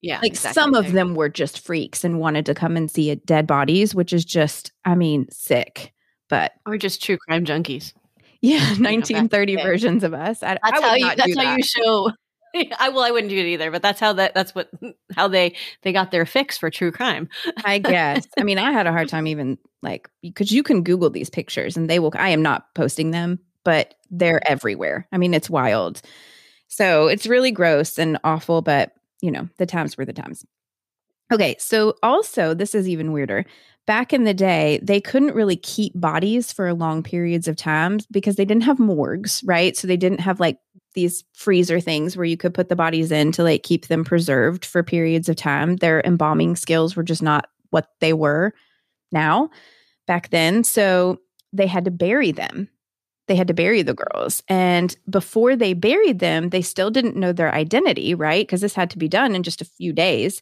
Yeah, 0.03 0.19
like 0.19 0.33
exactly. 0.33 0.61
some 0.61 0.75
of 0.75 0.93
them 0.93 1.15
were 1.15 1.29
just 1.29 1.61
freaks 1.61 2.05
and 2.05 2.21
wanted 2.21 2.47
to 2.47 2.55
come 2.55 2.77
and 2.77 2.91
see 2.91 3.15
dead 3.15 3.47
bodies, 3.47 3.95
which 3.95 4.13
is 4.13 4.25
just, 4.25 4.73
I 4.85 4.95
mean, 4.95 5.27
sick. 5.31 5.93
But 6.29 6.53
or 6.67 6.77
just 6.77 7.03
true 7.03 7.19
crime 7.19 7.45
junkies. 7.45 7.93
Yeah, 8.43 8.61
1930 8.61 9.57
versions 9.57 10.05
of 10.05 10.13
us. 10.13 10.43
I, 10.43 10.59
that's 10.63 10.81
I 10.81 10.81
how 10.81 10.95
you. 10.95 11.07
That's 11.17 11.37
how 11.37 11.43
that. 11.43 11.57
you 11.57 11.65
show. 11.65 12.11
I 12.79 12.91
well, 12.91 13.03
I 13.03 13.11
wouldn't 13.11 13.31
do 13.31 13.39
it 13.39 13.47
either, 13.47 13.71
but 13.71 13.83
that's 13.83 13.99
how 13.99 14.13
that 14.13 14.35
that's 14.35 14.55
what 14.55 14.71
how 15.17 15.27
they 15.27 15.57
they 15.83 15.93
got 15.93 16.11
their 16.11 16.27
fix 16.27 16.57
for 16.57 16.71
true 16.71 16.93
crime. 16.93 17.29
I 17.65 17.79
guess. 17.79 18.27
I 18.39 18.45
mean, 18.45 18.59
I 18.59 18.73
had 18.73 18.87
a 18.87 18.93
hard 18.93 19.09
time 19.09 19.27
even 19.27 19.59
like 19.83 20.09
because 20.23 20.53
you 20.53 20.63
can 20.63 20.83
Google 20.83 21.11
these 21.11 21.31
pictures 21.31 21.77
and 21.77 21.89
they 21.89 21.99
will. 21.99 22.13
I 22.15 22.29
am 22.29 22.43
not 22.43 22.75
posting 22.75 23.11
them, 23.11 23.41
but 23.67 23.97
they're 24.13 24.49
everywhere. 24.49 25.09
I 25.11 25.19
mean, 25.19 25.35
it's 25.35 25.51
wild. 25.51 26.01
So 26.69 27.09
it's 27.09 27.27
really 27.27 27.51
gross 27.51 27.99
and 27.99 28.17
awful, 28.23 28.63
but 28.63 28.93
you 29.21 29.33
know, 29.33 29.49
the 29.59 29.67
times 29.67 29.99
were 29.99 30.05
the 30.05 30.13
times. 30.13 30.47
Okay, 31.33 31.57
so 31.59 31.95
also 32.01 32.55
this 32.55 32.77
is 32.77 32.89
even 32.89 33.11
weirder. 33.11 33.45
Back 33.85 34.13
in 34.13 34.23
the 34.23 34.35
day, 34.35 34.79
they 34.83 35.01
couldn't 35.01 35.35
really 35.35 35.57
keep 35.57 35.93
bodies 35.97 36.53
for 36.53 36.73
long 36.75 37.03
periods 37.03 37.49
of 37.49 37.57
time 37.57 37.99
because 38.13 38.37
they 38.37 38.45
didn't 38.45 38.63
have 38.63 38.79
morgues, 38.79 39.43
right? 39.45 39.77
So 39.77 39.89
they 39.89 39.97
didn't 39.97 40.21
have 40.21 40.39
like 40.39 40.59
these 40.95 41.25
freezer 41.33 41.81
things 41.81 42.17
where 42.17 42.25
you 42.25 42.37
could 42.37 42.55
put 42.55 42.69
the 42.69 42.77
bodies 42.77 43.11
in 43.11 43.33
to 43.33 43.43
like 43.43 43.65
keep 43.65 43.89
them 43.89 44.05
preserved 44.05 44.65
for 44.65 44.85
periods 44.85 45.29
of 45.29 45.35
time. 45.35 45.77
Their 45.77 46.03
embalming 46.03 46.55
skills 46.55 46.95
were 46.95 47.03
just 47.03 47.23
not 47.23 47.49
what 47.71 47.89
they 47.99 48.13
were 48.13 48.53
now 49.11 49.51
back 50.07 50.31
then. 50.31 50.63
So 50.63 51.19
they 51.53 51.67
had 51.67 51.85
to 51.87 51.91
bury 51.91 52.31
them. 52.31 52.69
They 53.29 53.37
had 53.37 53.49
to 53.49 53.55
bury 53.55 53.83
the 53.83 53.95
girls. 53.95 54.43
And 54.49 54.97
before 55.11 55.57
they 55.57 55.75
buried 55.75 56.21
them, 56.21 56.51
they 56.51 56.63
still 56.63 56.91
didn't 56.91 57.17
know 57.17 57.33
their 57.33 57.53
identity, 57.53 58.15
right? 58.15 58.47
Because 58.47 58.61
this 58.61 58.75
had 58.75 58.91
to 58.91 58.99
be 58.99 59.09
done 59.09 59.35
in 59.35 59.43
just 59.43 59.61
a 59.61 59.67
few 59.67 59.93
days. 59.93 60.41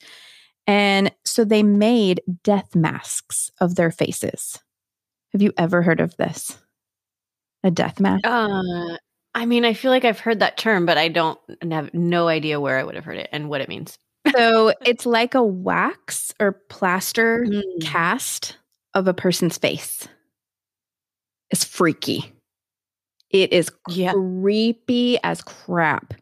And 0.66 1.12
so 1.24 1.44
they 1.44 1.62
made 1.62 2.22
death 2.42 2.74
masks 2.74 3.50
of 3.60 3.74
their 3.74 3.90
faces. 3.90 4.58
Have 5.32 5.42
you 5.42 5.52
ever 5.56 5.82
heard 5.82 6.00
of 6.00 6.16
this? 6.16 6.58
A 7.62 7.70
death 7.70 8.00
mask? 8.00 8.26
Uh, 8.26 8.96
I 9.34 9.46
mean, 9.46 9.64
I 9.64 9.74
feel 9.74 9.90
like 9.90 10.04
I've 10.04 10.20
heard 10.20 10.40
that 10.40 10.56
term, 10.56 10.86
but 10.86 10.96
I 10.96 11.08
don't 11.08 11.38
have 11.70 11.92
no 11.92 12.28
idea 12.28 12.60
where 12.60 12.78
I 12.78 12.84
would 12.84 12.94
have 12.94 13.04
heard 13.04 13.16
it 13.16 13.28
and 13.32 13.48
what 13.48 13.60
it 13.60 13.68
means. 13.68 13.98
so 14.34 14.72
it's 14.84 15.06
like 15.06 15.34
a 15.34 15.42
wax 15.42 16.32
or 16.38 16.52
plaster 16.68 17.44
mm. 17.46 17.62
cast 17.82 18.56
of 18.94 19.08
a 19.08 19.14
person's 19.14 19.58
face. 19.58 20.06
It's 21.50 21.64
freaky. 21.64 22.32
It 23.34 23.52
is 23.52 23.68
yeah. 23.88 24.12
creepy 24.12 25.18
as 25.24 25.42
crap. 25.42 26.14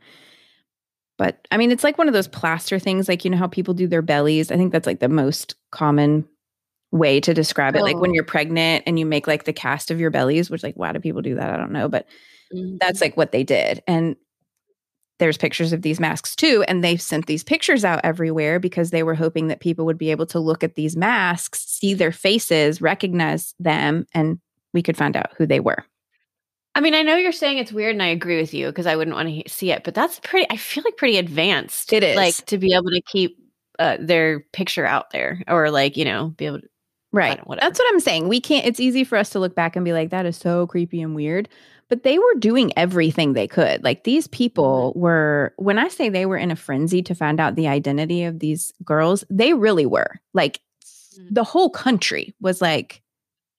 But 1.19 1.47
I 1.51 1.59
mean, 1.59 1.71
it's 1.71 1.85
like 1.85 1.99
one 1.99 2.09
of 2.09 2.15
those 2.15 2.27
plaster 2.27 2.79
things, 2.79 3.07
like 3.07 3.23
you 3.23 3.31
know 3.31 3.37
how 3.37 3.47
people 3.47 3.75
do 3.75 3.87
their 3.87 4.01
bellies. 4.01 4.51
I 4.51 4.57
think 4.57 4.73
that's 4.73 4.87
like 4.87 5.01
the 5.01 5.11
most 5.11 5.55
common 5.71 6.27
way 6.91 7.21
to 7.21 7.35
describe 7.35 7.77
it. 7.77 7.81
Oh. 7.81 7.83
Like 7.83 8.01
when 8.01 8.13
oh. 8.13 8.15
you're 8.15 8.25
pregnant 8.25 8.85
and 8.87 8.99
you 8.99 9.05
make 9.05 9.27
like 9.27 9.45
the 9.45 9.53
cast 9.53 9.91
of 9.91 10.01
your 10.01 10.11
bellies, 10.11 10.49
which 10.49 10.63
like 10.63 10.75
why 10.77 10.91
do 10.91 11.01
people 11.01 11.21
do 11.21 11.35
that? 11.35 11.51
I 11.51 11.59
don't 11.59 11.71
know, 11.71 11.87
but 11.87 12.07
mm-hmm. 12.53 12.79
that's 12.81 13.03
like 13.03 13.15
what 13.15 13.31
they 13.31 13.45
did. 13.45 13.83
And 13.87 14.17
there's 15.19 15.37
pictures 15.37 15.75
of 15.75 15.83
these 15.83 16.01
masks 16.01 16.35
too. 16.35 16.65
And 16.67 16.83
they've 16.83 17.01
sent 17.01 17.27
these 17.27 17.45
pictures 17.45 17.85
out 17.85 18.01
everywhere 18.03 18.59
because 18.59 18.91
they 18.91 19.03
were 19.03 19.15
hoping 19.15 19.49
that 19.49 19.61
people 19.61 19.85
would 19.85 19.99
be 19.99 20.11
able 20.11 20.27
to 20.27 20.41
look 20.41 20.65
at 20.65 20.77
these 20.77 20.97
masks, 20.97 21.61
see 21.61 21.93
their 21.93 22.11
faces, 22.11 22.81
recognize 22.81 23.55
them, 23.61 24.07
and 24.15 24.41
we 24.73 24.83
could 24.83 24.97
find 24.97 25.15
out 25.15 25.31
who 25.37 25.47
they 25.47 25.61
were. 25.61 25.85
I 26.75 26.81
mean, 26.81 26.95
I 26.95 27.03
know 27.03 27.17
you're 27.17 27.33
saying 27.33 27.59
it's 27.59 27.73
weird, 27.73 27.95
and 27.95 28.03
I 28.03 28.07
agree 28.07 28.41
with 28.41 28.55
you 28.55 28.67
because 28.67 28.87
I 28.87 28.97
wouldn't 28.97 29.17
want 29.17 29.29
to 29.29 29.51
see 29.51 29.71
it, 29.71 29.85
but 29.85 29.95
that's 29.95 30.21
pretty, 30.21 30.47
I 30.51 30.57
feel 30.57 30.83
like 30.85 30.97
pretty 30.97 31.19
advanced. 31.19 31.93
It 31.93 32.03
is. 32.03 32.17
Like 32.17 32.35
to 32.47 32.57
be 32.57 32.73
able 32.73 32.91
to 32.91 33.03
keep 33.03 33.39
uh, 33.79 33.99
their 34.01 34.41
picture 34.53 34.87
out 34.87 35.11
there 35.11 35.43
or 35.49 35.71
like, 35.71 35.97
you 35.97 36.05
know, 36.05 36.29
be 36.37 36.47
able 36.47 36.61
to. 36.61 36.69
Right. 37.15 37.39
That's 37.47 37.79
what 37.79 37.93
I'm 37.93 38.01
saying. 38.01 38.29
We 38.29 38.41
can't, 38.41 38.65
it's 38.65 38.81
easy 38.81 39.05
for 39.05 39.19
us 39.19 39.29
to 39.31 39.39
look 39.39 39.55
back 39.55 39.77
and 39.77 39.85
be 39.85 39.93
like, 39.93 40.09
that 40.11 40.25
is 40.25 40.35
so 40.35 40.67
creepy 40.67 41.03
and 41.03 41.15
weird. 41.15 41.47
But 41.91 42.05
they 42.05 42.19
were 42.19 42.35
doing 42.39 42.73
everything 42.75 43.35
they 43.35 43.47
could. 43.47 43.85
Like 43.85 44.05
these 44.05 44.27
people 44.29 44.93
mm-hmm. 44.93 45.01
were, 45.01 45.55
when 45.59 45.79
I 45.79 45.89
say 45.89 46.09
they 46.09 46.25
were 46.25 46.39
in 46.39 46.51
a 46.51 46.57
frenzy 46.57 47.03
to 47.03 47.15
find 47.15 47.39
out 47.39 47.55
the 47.55 47.69
identity 47.69 48.25
of 48.25 48.39
these 48.39 48.73
girls, 48.83 49.25
they 49.29 49.53
really 49.53 49.85
were. 49.85 50.19
Like 50.33 50.63
mm-hmm. 50.83 51.35
the 51.35 51.45
whole 51.45 51.69
country 51.69 52.35
was 52.41 52.63
like 52.63 53.03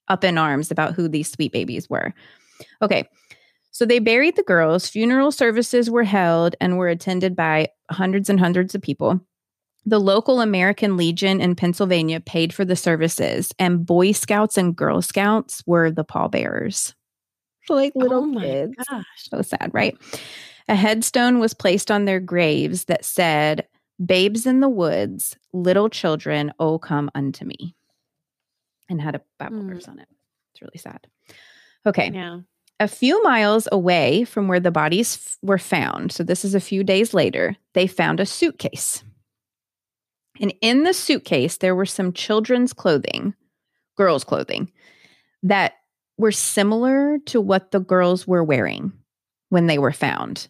up 0.07 0.23
in 0.23 0.39
arms 0.39 0.71
about 0.71 0.95
who 0.95 1.07
these 1.07 1.31
sweet 1.31 1.51
babies 1.51 1.87
were. 1.87 2.11
Okay. 2.81 3.07
So 3.71 3.85
they 3.85 3.99
buried 3.99 4.35
the 4.35 4.43
girls. 4.43 4.87
Funeral 4.87 5.31
services 5.31 5.89
were 5.89 6.03
held 6.03 6.55
and 6.61 6.77
were 6.77 6.89
attended 6.89 7.35
by 7.35 7.69
hundreds 7.89 8.29
and 8.29 8.39
hundreds 8.39 8.75
of 8.75 8.81
people. 8.81 9.19
The 9.85 9.99
local 9.99 10.41
American 10.41 10.95
Legion 10.95 11.41
in 11.41 11.55
Pennsylvania 11.55 12.19
paid 12.19 12.53
for 12.53 12.63
the 12.63 12.75
services, 12.75 13.51
and 13.59 13.85
Boy 13.85 14.13
Scouts 14.13 14.57
and 14.57 14.75
Girl 14.75 15.01
Scouts 15.01 15.63
were 15.65 15.91
the 15.91 16.05
pallbearers. 16.05 16.93
Like 17.67 17.93
little 17.95 18.37
oh 18.37 18.39
kids. 18.39 18.75
Gosh. 18.89 19.05
So 19.17 19.41
sad, 19.41 19.71
right? 19.73 19.97
A 20.69 20.75
headstone 20.75 21.39
was 21.39 21.53
placed 21.53 21.91
on 21.91 22.05
their 22.05 22.19
graves 22.19 22.85
that 22.85 23.03
said, 23.03 23.67
Babes 24.03 24.45
in 24.45 24.59
the 24.59 24.69
woods, 24.69 25.37
little 25.51 25.89
children, 25.89 26.51
oh, 26.59 26.77
come 26.79 27.11
unto 27.13 27.45
me. 27.45 27.75
And 28.89 29.01
had 29.01 29.15
a 29.15 29.21
Bible 29.37 29.63
mm. 29.63 29.73
verse 29.73 29.87
on 29.87 29.99
it. 29.99 30.07
It's 30.53 30.61
really 30.61 30.77
sad. 30.77 31.07
Okay. 31.85 32.11
Yeah. 32.13 32.39
A 32.83 32.87
few 32.89 33.23
miles 33.23 33.65
away 33.71 34.25
from 34.25 34.49
where 34.49 34.59
the 34.59 34.69
bodies 34.69 35.15
f- 35.15 35.37
were 35.41 35.57
found, 35.57 36.11
so 36.11 36.21
this 36.21 36.43
is 36.43 36.53
a 36.53 36.59
few 36.59 36.83
days 36.83 37.13
later, 37.13 37.55
they 37.71 37.87
found 37.87 38.19
a 38.19 38.25
suitcase. 38.25 39.05
And 40.41 40.53
in 40.59 40.83
the 40.83 40.93
suitcase, 40.93 41.55
there 41.55 41.75
were 41.75 41.85
some 41.85 42.11
children's 42.11 42.73
clothing, 42.73 43.35
girls' 43.95 44.25
clothing, 44.25 44.69
that 45.43 45.75
were 46.17 46.33
similar 46.33 47.19
to 47.27 47.39
what 47.39 47.71
the 47.71 47.79
girls 47.79 48.27
were 48.27 48.43
wearing 48.43 48.91
when 49.47 49.67
they 49.67 49.77
were 49.77 49.93
found. 49.93 50.49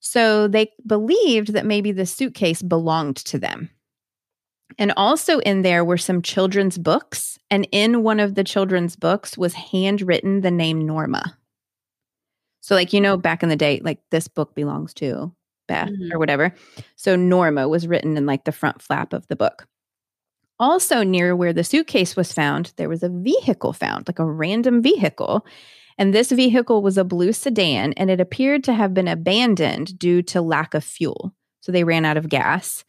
So 0.00 0.48
they 0.48 0.72
believed 0.86 1.52
that 1.52 1.66
maybe 1.66 1.92
the 1.92 2.06
suitcase 2.06 2.62
belonged 2.62 3.16
to 3.16 3.38
them. 3.38 3.68
And 4.78 4.90
also 4.96 5.38
in 5.40 5.60
there 5.60 5.84
were 5.84 5.98
some 5.98 6.22
children's 6.22 6.78
books. 6.78 7.38
And 7.50 7.68
in 7.72 8.02
one 8.02 8.20
of 8.20 8.36
the 8.36 8.44
children's 8.44 8.96
books 8.96 9.36
was 9.36 9.52
handwritten 9.52 10.40
the 10.40 10.50
name 10.50 10.86
Norma. 10.86 11.36
So, 12.64 12.74
like, 12.74 12.94
you 12.94 13.00
know, 13.02 13.18
back 13.18 13.42
in 13.42 13.50
the 13.50 13.56
day, 13.56 13.82
like 13.84 13.98
this 14.10 14.26
book 14.26 14.54
belongs 14.54 14.94
to 14.94 15.30
Beth 15.68 15.90
mm-hmm. 15.90 16.14
or 16.14 16.18
whatever. 16.18 16.54
So, 16.96 17.14
Norma 17.14 17.68
was 17.68 17.86
written 17.86 18.16
in 18.16 18.24
like 18.24 18.44
the 18.44 18.52
front 18.52 18.80
flap 18.80 19.12
of 19.12 19.28
the 19.28 19.36
book. 19.36 19.68
Also, 20.58 21.02
near 21.02 21.36
where 21.36 21.52
the 21.52 21.62
suitcase 21.62 22.16
was 22.16 22.32
found, 22.32 22.72
there 22.78 22.88
was 22.88 23.02
a 23.02 23.10
vehicle 23.10 23.74
found, 23.74 24.08
like 24.08 24.18
a 24.18 24.24
random 24.24 24.80
vehicle. 24.80 25.44
And 25.98 26.14
this 26.14 26.32
vehicle 26.32 26.80
was 26.80 26.96
a 26.96 27.04
blue 27.04 27.34
sedan 27.34 27.92
and 27.98 28.10
it 28.10 28.18
appeared 28.18 28.64
to 28.64 28.72
have 28.72 28.94
been 28.94 29.08
abandoned 29.08 29.98
due 29.98 30.22
to 30.22 30.40
lack 30.40 30.72
of 30.72 30.82
fuel. 30.82 31.34
So, 31.60 31.70
they 31.70 31.84
ran 31.84 32.06
out 32.06 32.16
of 32.16 32.30
gas 32.30 32.82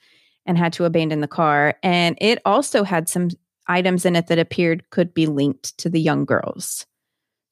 and 0.46 0.58
had 0.58 0.72
to 0.74 0.86
abandon 0.86 1.20
the 1.20 1.27
car. 1.27 1.75
And 1.84 2.17
it 2.22 2.39
also 2.46 2.86
had 2.86 3.10
some 3.10 3.27
items 3.67 4.05
in 4.05 4.15
it 4.15 4.27
that 4.27 4.39
appeared 4.39 4.89
could 4.91 5.13
be 5.13 5.25
linked 5.25 5.77
to 5.79 5.89
the 5.89 6.00
young 6.00 6.24
girls. 6.24 6.86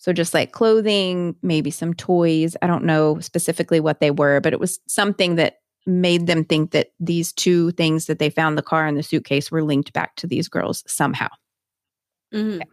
So 0.04 0.12
just 0.12 0.34
like 0.34 0.52
clothing, 0.52 1.34
maybe 1.42 1.72
some 1.72 1.94
toys. 1.94 2.58
I 2.62 2.68
don't 2.68 2.84
know 2.84 3.22
specifically 3.22 3.80
what 3.80 4.02
they 4.02 4.12
were, 4.12 4.42
but 4.42 4.52
it 4.52 4.60
was 4.60 4.82
something 4.86 5.36
that 5.36 5.60
made 5.86 6.28
them 6.28 6.44
think 6.44 6.72
that 6.72 6.90
these 7.00 7.32
two 7.32 7.72
things 7.72 8.08
that 8.08 8.20
they 8.20 8.30
found 8.30 8.58
the 8.58 8.64
car 8.64 8.86
and 8.86 8.98
the 8.98 9.02
suitcase 9.04 9.50
were 9.50 9.64
linked 9.64 9.94
back 9.94 10.18
to 10.18 10.28
these 10.28 10.50
girls 10.50 10.84
somehow. 10.88 11.30
Mm-hmm. 12.34 12.56
Okay. 12.56 12.70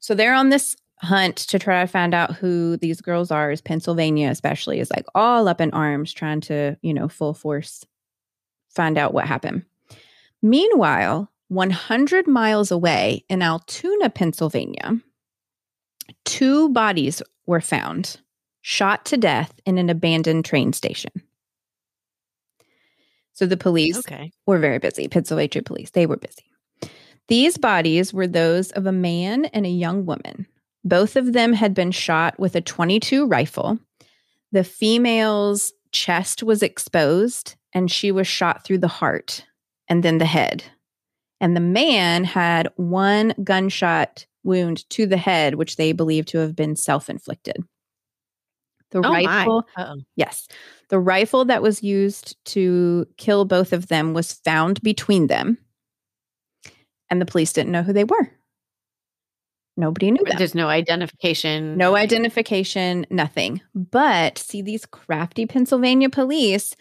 So 0.00 0.14
they're 0.14 0.34
on 0.34 0.50
this 0.50 0.76
hunt 1.00 1.36
to 1.36 1.58
try 1.58 1.80
to 1.80 1.86
find 1.86 2.12
out 2.12 2.34
who 2.34 2.76
these 2.76 3.00
girls 3.00 3.30
are. 3.30 3.50
Is 3.50 3.62
Pennsylvania, 3.62 4.28
especially, 4.28 4.80
is 4.80 4.90
like 4.90 5.06
all 5.14 5.48
up 5.48 5.62
in 5.62 5.70
arms 5.70 6.12
trying 6.12 6.42
to, 6.42 6.76
you 6.82 6.92
know, 6.92 7.08
full 7.08 7.32
force 7.32 7.86
find 8.68 8.98
out 8.98 9.14
what 9.14 9.26
happened. 9.26 9.64
Meanwhile, 10.42 11.32
100 11.48 12.26
miles 12.26 12.70
away 12.70 13.24
in 13.30 13.40
Altoona, 13.40 14.10
Pennsylvania, 14.10 15.00
two 16.24 16.68
bodies 16.70 17.22
were 17.46 17.60
found 17.60 18.20
shot 18.62 19.04
to 19.06 19.16
death 19.16 19.58
in 19.66 19.78
an 19.78 19.90
abandoned 19.90 20.44
train 20.44 20.72
station. 20.72 21.10
So 23.32 23.46
the 23.46 23.56
police 23.56 23.98
okay. 23.98 24.30
were 24.46 24.58
very 24.58 24.78
busy. 24.78 25.08
Pennsylvania 25.08 25.62
police, 25.62 25.90
they 25.90 26.06
were 26.06 26.16
busy. 26.16 26.44
These 27.28 27.58
bodies 27.58 28.12
were 28.12 28.26
those 28.26 28.70
of 28.72 28.86
a 28.86 28.92
man 28.92 29.46
and 29.46 29.64
a 29.64 29.70
young 29.70 30.06
woman. 30.06 30.46
Both 30.84 31.16
of 31.16 31.32
them 31.32 31.52
had 31.52 31.74
been 31.74 31.92
shot 31.92 32.38
with 32.38 32.54
a 32.56 32.60
22 32.60 33.26
rifle. 33.26 33.78
The 34.50 34.64
female's 34.64 35.72
chest 35.92 36.42
was 36.42 36.62
exposed 36.62 37.56
and 37.72 37.90
she 37.90 38.12
was 38.12 38.26
shot 38.26 38.64
through 38.64 38.78
the 38.78 38.88
heart 38.88 39.46
and 39.88 40.02
then 40.02 40.18
the 40.18 40.26
head. 40.26 40.64
And 41.40 41.56
the 41.56 41.60
man 41.60 42.24
had 42.24 42.68
one 42.76 43.34
gunshot 43.42 44.26
wound 44.44 44.88
to 44.90 45.06
the 45.06 45.16
head, 45.16 45.54
which 45.54 45.76
they 45.76 45.92
believe 45.92 46.26
to 46.26 46.38
have 46.38 46.56
been 46.56 46.76
self 46.76 47.08
inflicted. 47.08 47.64
The 48.90 48.98
oh 48.98 49.10
rifle, 49.10 49.66
yes, 50.16 50.48
the 50.88 50.98
rifle 50.98 51.46
that 51.46 51.62
was 51.62 51.82
used 51.82 52.36
to 52.46 53.06
kill 53.16 53.46
both 53.46 53.72
of 53.72 53.88
them 53.88 54.12
was 54.12 54.32
found 54.32 54.82
between 54.82 55.28
them, 55.28 55.56
and 57.08 57.20
the 57.20 57.26
police 57.26 57.52
didn't 57.52 57.72
know 57.72 57.82
who 57.82 57.94
they 57.94 58.04
were. 58.04 58.30
Nobody 59.76 60.10
knew 60.10 60.22
them. 60.24 60.36
There's 60.36 60.54
no 60.54 60.68
identification. 60.68 61.78
No 61.78 61.96
identification, 61.96 63.06
nothing. 63.08 63.62
But 63.74 64.36
see, 64.36 64.60
these 64.60 64.84
crafty 64.84 65.46
Pennsylvania 65.46 66.10
police, 66.10 66.76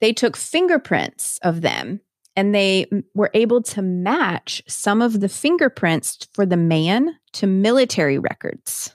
they 0.00 0.12
took 0.12 0.36
fingerprints 0.36 1.38
of 1.38 1.62
them 1.62 2.00
and 2.36 2.54
they 2.54 2.86
were 3.14 3.30
able 3.34 3.62
to 3.62 3.82
match 3.82 4.62
some 4.66 5.00
of 5.00 5.20
the 5.20 5.28
fingerprints 5.28 6.26
for 6.32 6.44
the 6.44 6.56
man 6.56 7.16
to 7.32 7.46
military 7.46 8.18
records. 8.18 8.94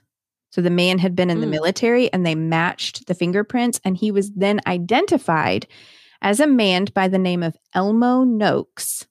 So 0.52 0.62
the 0.62 0.70
man 0.70 0.98
had 0.98 1.16
been 1.16 1.30
in 1.30 1.38
mm. 1.38 1.42
the 1.42 1.48
military 1.48 2.12
and 2.12 2.26
they 2.26 2.36
matched 2.36 3.08
the 3.08 3.14
fingerprints, 3.14 3.80
and 3.84 3.96
he 3.96 4.12
was 4.12 4.32
then 4.32 4.60
identified 4.68 5.68
as 6.22 6.40
a 6.40 6.48
man 6.48 6.88
by 6.94 7.08
the 7.08 7.20
name 7.20 7.44
of 7.44 7.56
Elmo 7.74 8.24
Noakes 8.24 9.08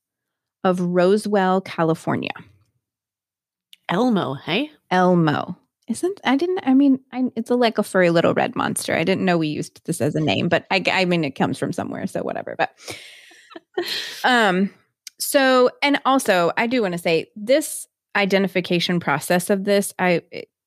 of 0.65 0.81
Roseville, 0.81 1.61
California. 1.63 2.35
Elmo, 3.89 4.35
hey? 4.35 4.71
Elmo. 4.91 5.57
Isn't 5.89 6.21
I 6.23 6.37
didn't 6.37 6.61
I 6.65 6.75
mean 6.75 7.01
I, 7.13 7.25
it's 7.35 7.51
a, 7.51 7.55
like 7.55 7.79
a 7.79 7.83
furry 7.83 8.11
little 8.11 8.35
red 8.35 8.55
monster. 8.55 8.95
I 8.95 9.05
didn't 9.05 9.25
know 9.25 9.39
we 9.39 9.49
used 9.49 9.81
this 9.87 10.03
as 10.03 10.15
a 10.15 10.21
name, 10.21 10.49
but 10.49 10.67
I 10.71 10.83
I 10.93 11.07
mean 11.07 11.25
it 11.25 11.31
comes 11.31 11.59
from 11.59 11.73
somewhere, 11.73 12.07
so 12.07 12.23
whatever. 12.23 12.55
But 12.59 12.73
um 14.25 14.71
so 15.19 15.71
and 15.83 16.01
also 16.05 16.53
I 16.57 16.67
do 16.67 16.83
want 16.83 16.93
to 16.93 16.99
say 16.99 17.27
this 17.37 17.87
identification 18.17 19.01
process 19.01 19.51
of 19.51 19.65
this 19.65 19.93
I 19.99 20.23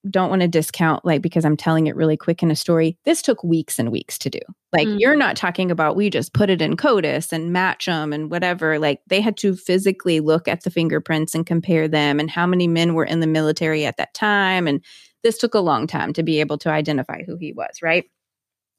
don't 0.10 0.29
want 0.29 0.41
to 0.41 0.48
discount 0.48 1.05
like 1.05 1.21
because 1.21 1.45
I'm 1.45 1.57
telling 1.57 1.86
it 1.86 1.95
really 1.95 2.17
quick 2.17 2.41
in 2.41 2.50
a 2.50 2.55
story. 2.55 2.98
This 3.05 3.21
took 3.21 3.43
weeks 3.43 3.77
and 3.77 3.91
weeks 3.91 4.17
to 4.19 4.31
do. 4.31 4.39
Like 4.74 4.88
mm-hmm. 4.88 4.98
you're 4.98 5.15
not 5.15 5.36
talking 5.36 5.69
about 5.69 5.95
we 5.95 6.10
just 6.10 6.33
put 6.33 6.50
it 6.50 6.62
in 6.62 6.75
CODIS 6.75 7.31
and 7.31 7.53
match 7.53 7.86
them 7.86 8.12
and 8.12 8.31
whatever. 8.31 8.79
Like 8.79 9.01
they 9.07 9.21
had 9.21 9.38
to 9.38 9.55
physically 9.55 10.19
look 10.19 10.48
at 10.48 10.63
the 10.63 10.71
fingerprints 10.71 11.36
and 11.36 11.45
compare 11.45 11.88
them 11.88 12.19
and 12.19 12.31
how 12.31 12.48
many 12.48 12.67
men 12.67 12.95
were 12.95 13.05
in 13.05 13.19
the 13.19 13.27
military 13.27 13.86
at 13.86 13.98
that 13.98 14.13
time 14.15 14.67
and 14.67 14.83
this 15.24 15.38
took 15.38 15.53
a 15.53 15.60
long 15.60 15.88
time 15.88 16.13
to 16.13 16.24
be 16.24 16.39
able 16.39 16.57
to 16.60 16.69
identify 16.69 17.24
who 17.24 17.38
he 17.38 17.53
was, 17.53 17.81
right? 17.81 18.05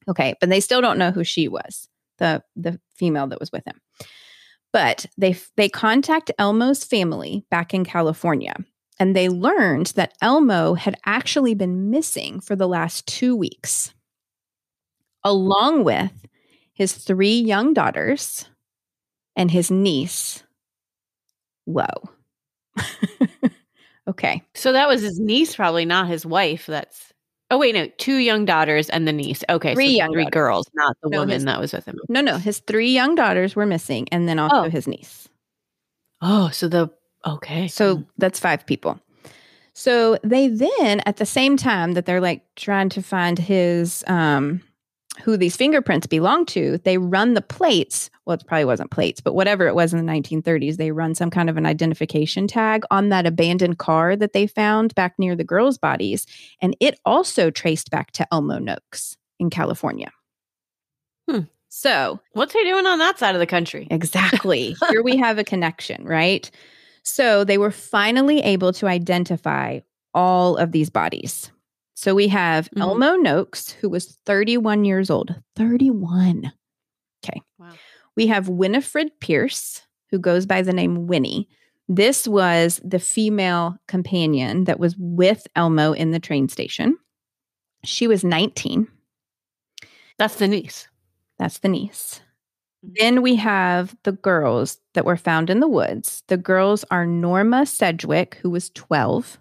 Okay, 0.08 0.34
but 0.40 0.48
they 0.48 0.60
still 0.60 0.80
don't 0.80 0.98
know 0.98 1.12
who 1.12 1.22
she 1.22 1.46
was, 1.46 1.88
the 2.18 2.42
the 2.56 2.80
female 2.94 3.26
that 3.28 3.40
was 3.40 3.52
with 3.52 3.64
him. 3.66 3.80
But 4.72 5.06
they 5.18 5.36
they 5.56 5.68
contact 5.68 6.30
Elmo's 6.38 6.84
family 6.84 7.44
back 7.50 7.74
in 7.74 7.84
California 7.84 8.54
and 8.98 9.16
they 9.16 9.28
learned 9.28 9.86
that 9.96 10.14
Elmo 10.20 10.74
had 10.74 10.96
actually 11.04 11.54
been 11.54 11.90
missing 11.90 12.40
for 12.40 12.54
the 12.54 12.68
last 12.68 13.06
two 13.06 13.34
weeks, 13.34 13.92
along 15.24 15.84
with 15.84 16.12
his 16.72 16.94
three 16.94 17.34
young 17.34 17.74
daughters 17.74 18.48
and 19.34 19.50
his 19.50 19.70
niece. 19.70 20.44
Whoa. 21.64 22.10
okay. 24.08 24.42
So 24.54 24.72
that 24.72 24.88
was 24.88 25.02
his 25.02 25.18
niece, 25.18 25.56
probably 25.56 25.84
not 25.84 26.08
his 26.08 26.24
wife. 26.24 26.66
That's 26.66 27.11
oh 27.52 27.58
wait, 27.58 27.76
no, 27.76 27.86
two 27.98 28.16
young 28.16 28.44
daughters 28.44 28.90
and 28.90 29.06
the 29.06 29.12
niece. 29.12 29.44
Okay, 29.48 29.74
three 29.74 29.92
so 29.92 29.98
young 29.98 30.12
three 30.12 30.24
daughters. 30.24 30.32
girls, 30.32 30.70
not 30.74 30.96
the 31.04 31.10
no, 31.10 31.20
woman 31.20 31.34
his, 31.34 31.44
that 31.44 31.60
was 31.60 31.72
with 31.72 31.84
him. 31.84 32.00
No, 32.08 32.20
no, 32.20 32.38
his 32.38 32.58
three 32.58 32.90
young 32.90 33.14
daughters 33.14 33.54
were 33.54 33.66
missing, 33.66 34.08
and 34.10 34.28
then 34.28 34.40
also 34.40 34.64
oh. 34.66 34.70
his 34.70 34.88
niece. 34.88 35.28
Oh, 36.20 36.48
so 36.50 36.66
the 36.66 36.90
Okay. 37.26 37.68
So 37.68 37.98
mm. 37.98 38.06
that's 38.18 38.40
five 38.40 38.66
people. 38.66 39.00
So 39.74 40.18
they 40.22 40.48
then, 40.48 41.00
at 41.06 41.16
the 41.16 41.26
same 41.26 41.56
time 41.56 41.92
that 41.92 42.04
they're 42.04 42.20
like 42.20 42.42
trying 42.56 42.88
to 42.90 43.02
find 43.02 43.38
his, 43.38 44.04
um, 44.06 44.60
who 45.22 45.36
these 45.36 45.56
fingerprints 45.56 46.06
belong 46.06 46.46
to, 46.46 46.78
they 46.78 46.98
run 46.98 47.34
the 47.34 47.42
plates. 47.42 48.10
Well, 48.24 48.34
it 48.34 48.46
probably 48.46 48.64
wasn't 48.64 48.90
plates, 48.90 49.20
but 49.20 49.34
whatever 49.34 49.66
it 49.66 49.74
was 49.74 49.92
in 49.92 50.04
the 50.04 50.12
1930s, 50.12 50.76
they 50.76 50.90
run 50.90 51.14
some 51.14 51.30
kind 51.30 51.50
of 51.50 51.56
an 51.56 51.66
identification 51.66 52.46
tag 52.46 52.84
on 52.90 53.10
that 53.10 53.26
abandoned 53.26 53.78
car 53.78 54.16
that 54.16 54.32
they 54.32 54.46
found 54.46 54.94
back 54.94 55.14
near 55.18 55.36
the 55.36 55.44
girls' 55.44 55.78
bodies. 55.78 56.26
And 56.60 56.76
it 56.80 56.98
also 57.04 57.50
traced 57.50 57.90
back 57.90 58.12
to 58.12 58.26
Elmo 58.32 58.58
Noakes 58.58 59.16
in 59.38 59.50
California. 59.50 60.10
Hmm. 61.28 61.40
So, 61.68 62.20
what's 62.32 62.52
he 62.52 62.64
doing 62.64 62.86
on 62.86 62.98
that 62.98 63.18
side 63.18 63.34
of 63.34 63.38
the 63.38 63.46
country? 63.46 63.88
Exactly. 63.90 64.76
Here 64.90 65.02
we 65.02 65.16
have 65.16 65.38
a 65.38 65.44
connection, 65.44 66.04
right? 66.04 66.50
So 67.02 67.44
they 67.44 67.58
were 67.58 67.70
finally 67.70 68.40
able 68.40 68.72
to 68.74 68.86
identify 68.86 69.80
all 70.14 70.56
of 70.56 70.72
these 70.72 70.90
bodies. 70.90 71.50
So 72.02 72.16
we 72.16 72.26
have 72.28 72.64
mm-hmm. 72.70 72.82
Elmo 72.82 73.14
Noakes, 73.14 73.70
who 73.70 73.88
was 73.88 74.18
31 74.26 74.84
years 74.84 75.08
old. 75.08 75.36
31. 75.54 76.52
Okay. 77.24 77.40
Wow. 77.60 77.74
We 78.16 78.26
have 78.26 78.48
Winifred 78.48 79.12
Pierce, 79.20 79.82
who 80.10 80.18
goes 80.18 80.44
by 80.44 80.62
the 80.62 80.72
name 80.72 81.06
Winnie. 81.06 81.48
This 81.88 82.26
was 82.26 82.80
the 82.82 82.98
female 82.98 83.76
companion 83.86 84.64
that 84.64 84.80
was 84.80 84.96
with 84.98 85.46
Elmo 85.54 85.92
in 85.92 86.10
the 86.10 86.18
train 86.18 86.48
station. 86.48 86.98
She 87.84 88.08
was 88.08 88.24
19. 88.24 88.88
That's 90.18 90.34
the 90.34 90.48
niece. 90.48 90.88
That's 91.38 91.58
the 91.58 91.68
niece. 91.68 92.20
Then 92.82 93.22
we 93.22 93.36
have 93.36 93.94
the 94.02 94.10
girls 94.10 94.80
that 94.94 95.04
were 95.04 95.16
found 95.16 95.50
in 95.50 95.60
the 95.60 95.68
woods. 95.68 96.24
The 96.26 96.36
girls 96.36 96.84
are 96.90 97.06
Norma 97.06 97.64
Sedgwick, 97.64 98.38
who 98.42 98.50
was 98.50 98.70
12, 98.70 99.38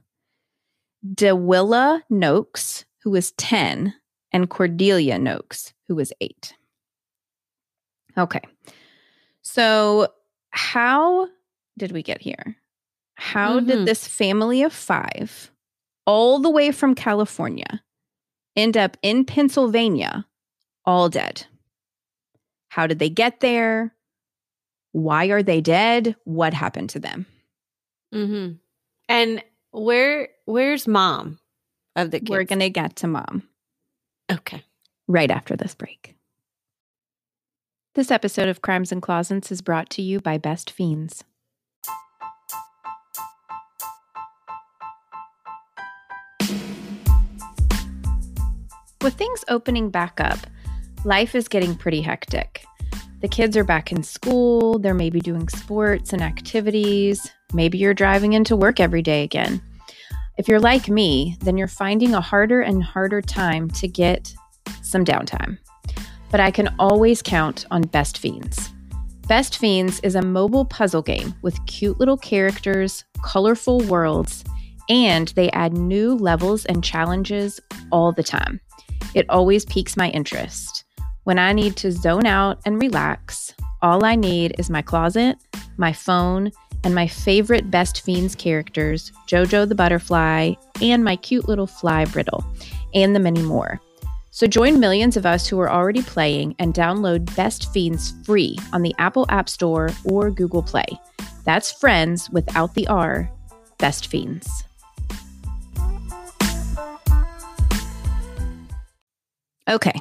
DeWilla 1.06 2.02
Noakes, 2.10 2.86
who 3.04 3.12
was 3.12 3.32
10, 3.34 3.94
and 4.32 4.50
Cordelia 4.50 5.18
Noakes, 5.18 5.74
who 5.88 5.96
was 5.96 6.14
8. 6.22 6.54
Okay. 8.18 8.42
So, 9.42 10.08
how 10.52 11.28
did 11.78 11.92
we 11.92 12.04
get 12.04 12.22
here? 12.22 12.56
How 13.16 13.58
mm-hmm. 13.58 13.68
did 13.68 13.86
this 13.86 14.08
family 14.08 14.64
of 14.64 14.74
five, 14.74 15.52
all 16.06 16.40
the 16.40 16.50
way 16.50 16.72
from 16.72 16.96
California, 16.96 17.82
end 18.56 18.78
up 18.78 18.98
in 19.02 19.26
Pennsylvania, 19.26 20.26
all 20.86 21.10
dead? 21.10 21.46
How 22.70 22.88
did 22.88 23.00
they 23.00 23.10
get 23.10 23.40
there? 23.40 23.94
Why 24.92 25.26
are 25.26 25.44
they 25.44 25.62
dead? 25.62 26.16
What 26.24 26.54
happened 26.54 26.90
to 26.92 27.00
them? 27.00 27.26
Mm-hmm. 28.14 28.54
And 29.10 29.44
where 29.72 30.30
where's 30.52 30.86
mom 30.86 31.40
of 31.96 32.12
the 32.12 32.20
kids? 32.20 32.30
We're 32.30 32.44
gonna 32.44 32.70
get 32.70 32.98
to 32.98 33.08
mom. 33.08 33.44
Okay. 34.30 34.64
Right 35.08 35.32
after 35.32 35.56
this 35.56 35.74
break. 35.74 36.16
This 37.96 38.12
episode 38.12 38.50
of 38.50 38.62
Crimes 38.62 38.92
and 38.92 39.02
Closets 39.02 39.52
is 39.52 39.62
brought 39.62 39.90
to 39.92 40.02
you 40.02 40.20
by 40.20 40.38
Best 40.38 40.70
Fiends. 40.72 41.24
With 49.02 49.16
things 49.16 49.44
opening 49.48 49.90
back 49.90 50.20
up, 50.20 50.38
life 51.06 51.34
is 51.34 51.48
getting 51.48 51.76
pretty 51.76 52.02
hectic. 52.02 52.64
The 53.22 53.28
kids 53.28 53.56
are 53.58 53.64
back 53.64 53.92
in 53.92 54.04
school, 54.04 54.80
they're 54.80 54.94
maybe 54.94 55.20
doing 55.20 55.48
sports 55.48 56.14
and 56.14 56.22
activities, 56.22 57.32
maybe 57.54 57.78
you're 57.78 57.94
driving 57.94 58.34
into 58.34 58.56
work 58.56 58.80
every 58.80 59.02
day 59.02 59.24
again. 59.24 59.62
If 60.42 60.48
you're 60.48 60.60
like 60.60 60.90
me, 60.90 61.38
then 61.42 61.56
you're 61.56 61.68
finding 61.68 62.16
a 62.16 62.20
harder 62.20 62.62
and 62.62 62.84
harder 62.84 63.22
time 63.22 63.70
to 63.70 63.88
get 63.88 64.34
some 64.82 65.06
downtime. 65.06 65.60
But 66.32 66.40
I 66.40 66.50
can 66.50 66.74
always 66.80 67.22
count 67.22 67.68
on 67.70 67.84
Best 67.84 68.18
Fiends. 68.18 68.72
Best 69.28 69.60
Fiends 69.60 70.00
is 70.00 70.16
a 70.16 70.22
mobile 70.24 70.66
puzzle 70.66 71.04
game 71.04 71.36
with 71.44 71.64
cute 71.68 72.00
little 72.00 72.18
characters, 72.18 73.04
colorful 73.24 73.82
worlds, 73.82 74.44
and 74.90 75.28
they 75.36 75.52
add 75.52 75.74
new 75.74 76.16
levels 76.16 76.66
and 76.66 76.84
challenges 76.84 77.60
all 77.92 78.12
the 78.12 78.24
time. 78.24 78.60
It 79.14 79.30
always 79.30 79.64
piques 79.66 79.96
my 79.96 80.10
interest. 80.10 80.86
When 81.24 81.38
I 81.38 81.54
need 81.54 81.76
to 81.76 81.92
zone 81.92 82.26
out 82.26 82.62
and 82.66 82.82
relax, 82.82 83.54
all 83.84 84.04
I 84.04 84.16
need 84.16 84.56
is 84.58 84.72
my 84.72 84.82
closet, 84.82 85.38
my 85.78 85.94
phone, 85.94 86.52
and 86.84 86.96
my 86.96 87.08
favorite 87.08 87.70
Best 87.70 88.02
Fiends 88.02 88.36
characters, 88.36 89.12
Jojo 89.28 89.68
the 89.68 89.76
Butterfly, 89.76 90.54
and 90.82 91.04
my 91.04 91.16
cute 91.16 91.48
little 91.48 91.68
fly 91.68 92.06
Brittle, 92.06 92.44
and 92.94 93.16
the 93.16 93.20
many 93.20 93.42
more. 93.42 93.80
So 94.32 94.48
join 94.48 94.80
millions 94.80 95.18
of 95.18 95.26
us 95.26 95.46
who 95.48 95.60
are 95.60 95.70
already 95.70 96.02
playing 96.02 96.56
and 96.58 96.74
download 96.74 97.36
Best 97.36 97.72
Fiends 97.74 98.14
free 98.26 98.58
on 98.72 98.82
the 98.82 98.96
Apple 98.98 99.26
App 99.30 99.50
Store 99.50 99.90
or 100.06 100.32
Google 100.32 100.64
Play. 100.64 100.88
That's 101.44 101.72
friends 101.72 102.30
without 102.30 102.74
the 102.74 102.88
R, 102.88 103.30
Best 103.78 104.08
Fiends. 104.08 104.50
Okay, 109.70 110.00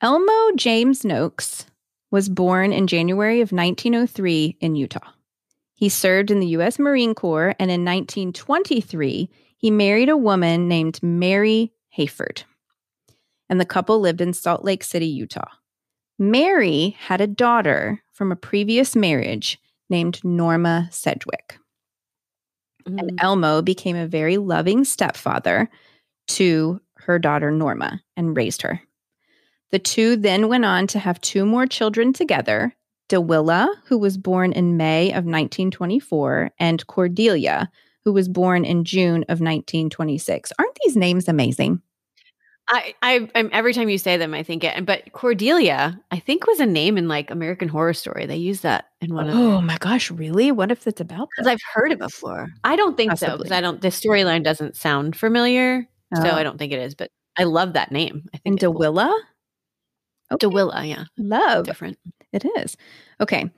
Elmo 0.00 0.50
James 0.56 1.04
Noakes 1.04 1.66
was 2.10 2.28
born 2.28 2.72
in 2.72 2.86
January 2.86 3.40
of 3.40 3.52
1903 3.52 4.56
in 4.60 4.74
Utah. 4.74 5.12
He 5.82 5.88
served 5.88 6.30
in 6.30 6.38
the 6.38 6.46
U.S. 6.46 6.78
Marine 6.78 7.12
Corps, 7.12 7.56
and 7.58 7.68
in 7.68 7.84
1923, 7.84 9.28
he 9.56 9.70
married 9.72 10.08
a 10.08 10.16
woman 10.16 10.68
named 10.68 11.02
Mary 11.02 11.72
Hayford. 11.98 12.44
And 13.48 13.60
the 13.60 13.64
couple 13.64 13.98
lived 13.98 14.20
in 14.20 14.32
Salt 14.32 14.62
Lake 14.62 14.84
City, 14.84 15.08
Utah. 15.08 15.50
Mary 16.20 16.96
had 17.00 17.20
a 17.20 17.26
daughter 17.26 18.00
from 18.12 18.30
a 18.30 18.36
previous 18.36 18.94
marriage 18.94 19.58
named 19.90 20.22
Norma 20.22 20.86
Sedgwick. 20.92 21.58
Mm. 22.86 23.00
And 23.00 23.20
Elmo 23.20 23.60
became 23.60 23.96
a 23.96 24.06
very 24.06 24.36
loving 24.36 24.84
stepfather 24.84 25.68
to 26.28 26.80
her 26.98 27.18
daughter 27.18 27.50
Norma 27.50 28.00
and 28.16 28.36
raised 28.36 28.62
her. 28.62 28.80
The 29.72 29.80
two 29.80 30.14
then 30.14 30.46
went 30.46 30.64
on 30.64 30.86
to 30.86 31.00
have 31.00 31.20
two 31.20 31.44
more 31.44 31.66
children 31.66 32.12
together 32.12 32.76
DeWilla, 33.12 33.68
who 33.84 33.98
was 33.98 34.16
born 34.16 34.52
in 34.52 34.78
May 34.78 35.10
of 35.10 35.26
1924, 35.26 36.52
and 36.58 36.86
Cordelia, 36.86 37.70
who 38.04 38.12
was 38.12 38.26
born 38.26 38.64
in 38.64 38.84
June 38.84 39.22
of 39.24 39.40
1926. 39.40 40.50
Aren't 40.58 40.78
these 40.82 40.96
names 40.96 41.28
amazing? 41.28 41.82
I, 42.68 42.94
I, 43.02 43.28
I'm 43.34 43.50
every 43.52 43.74
time 43.74 43.90
you 43.90 43.98
say 43.98 44.16
them, 44.16 44.32
I 44.32 44.42
think 44.42 44.64
it. 44.64 44.86
But 44.86 45.12
Cordelia, 45.12 46.00
I 46.10 46.18
think 46.20 46.46
was 46.46 46.58
a 46.58 46.64
name 46.64 46.96
in 46.96 47.06
like 47.06 47.30
American 47.30 47.68
Horror 47.68 47.92
Story. 47.92 48.24
They 48.24 48.36
use 48.36 48.62
that 48.62 48.86
in 49.02 49.14
one 49.14 49.28
oh, 49.28 49.32
of. 49.32 49.36
Oh 49.36 49.60
my 49.60 49.76
gosh, 49.76 50.10
really? 50.10 50.50
What 50.52 50.70
if 50.70 50.86
it's 50.86 51.00
about? 51.00 51.28
Because 51.36 51.48
I've 51.48 51.60
heard 51.74 51.92
it 51.92 51.98
before. 51.98 52.48
I 52.64 52.76
don't 52.76 52.96
think 52.96 53.10
Possibly. 53.10 53.30
so 53.30 53.36
because 53.38 53.52
I 53.52 53.60
don't. 53.60 53.82
The 53.82 53.88
storyline 53.88 54.42
doesn't 54.42 54.76
sound 54.76 55.16
familiar, 55.16 55.86
oh. 56.16 56.22
so 56.22 56.30
I 56.30 56.42
don't 56.42 56.56
think 56.56 56.72
it 56.72 56.78
is. 56.78 56.94
But 56.94 57.10
I 57.36 57.44
love 57.44 57.74
that 57.74 57.92
name. 57.92 58.22
I 58.32 58.38
think 58.38 58.42
and 58.46 58.58
Dewilla. 58.58 59.08
Cool. 59.08 60.36
Okay. 60.36 60.46
Dewilla, 60.46 60.88
yeah, 60.88 61.04
love 61.18 61.66
different. 61.66 61.98
It 62.32 62.44
is 62.58 62.76
okay. 63.20 63.50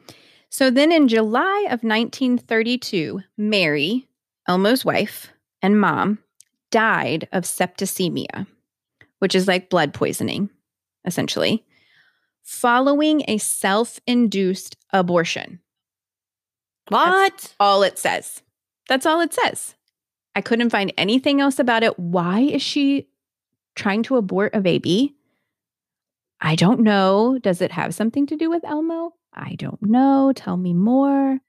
So 0.51 0.71
then, 0.71 0.93
in 0.93 1.09
July 1.09 1.65
of 1.67 1.83
1932, 1.83 3.21
Mary, 3.37 4.07
Elmo's 4.47 4.85
wife 4.85 5.33
and 5.63 5.81
mom, 5.81 6.19
died 6.71 7.29
of 7.33 7.45
septicemia 7.45 8.47
which 9.25 9.35
is 9.35 9.49
like 9.49 9.71
blood 9.71 9.95
poisoning, 9.95 10.51
essentially, 11.07 11.65
following 12.43 13.23
a 13.27 13.39
self 13.39 13.99
induced 14.07 14.77
abortion. 14.93 15.61
What? 16.89 17.33
That's 17.33 17.55
all 17.59 17.83
it 17.83 17.99
says. 17.99 18.43
That's 18.87 19.07
all 19.07 19.23
it 19.23 19.33
says. 19.33 19.77
I 20.35 20.43
couldn't 20.43 20.69
find 20.69 20.93
anything 20.99 21.41
else 21.41 21.59
about 21.59 21.83
it. 21.83 21.99
Why 21.99 22.41
is 22.41 22.61
she 22.61 23.09
trying 23.77 24.03
to 24.03 24.17
abort 24.17 24.55
a 24.55 24.61
baby? 24.61 25.15
I 26.45 26.57
don't 26.57 26.81
know. 26.81 27.39
Does 27.43 27.63
it 27.63 27.73
have 27.73 27.95
something 27.95 28.27
to 28.27 28.37
do 28.37 28.51
with 28.51 28.65
Elmo? 28.65 29.15
I 29.33 29.55
don't 29.55 29.81
know. 29.83 30.31
Tell 30.37 30.59
me 30.59 30.75
more. 30.75 31.41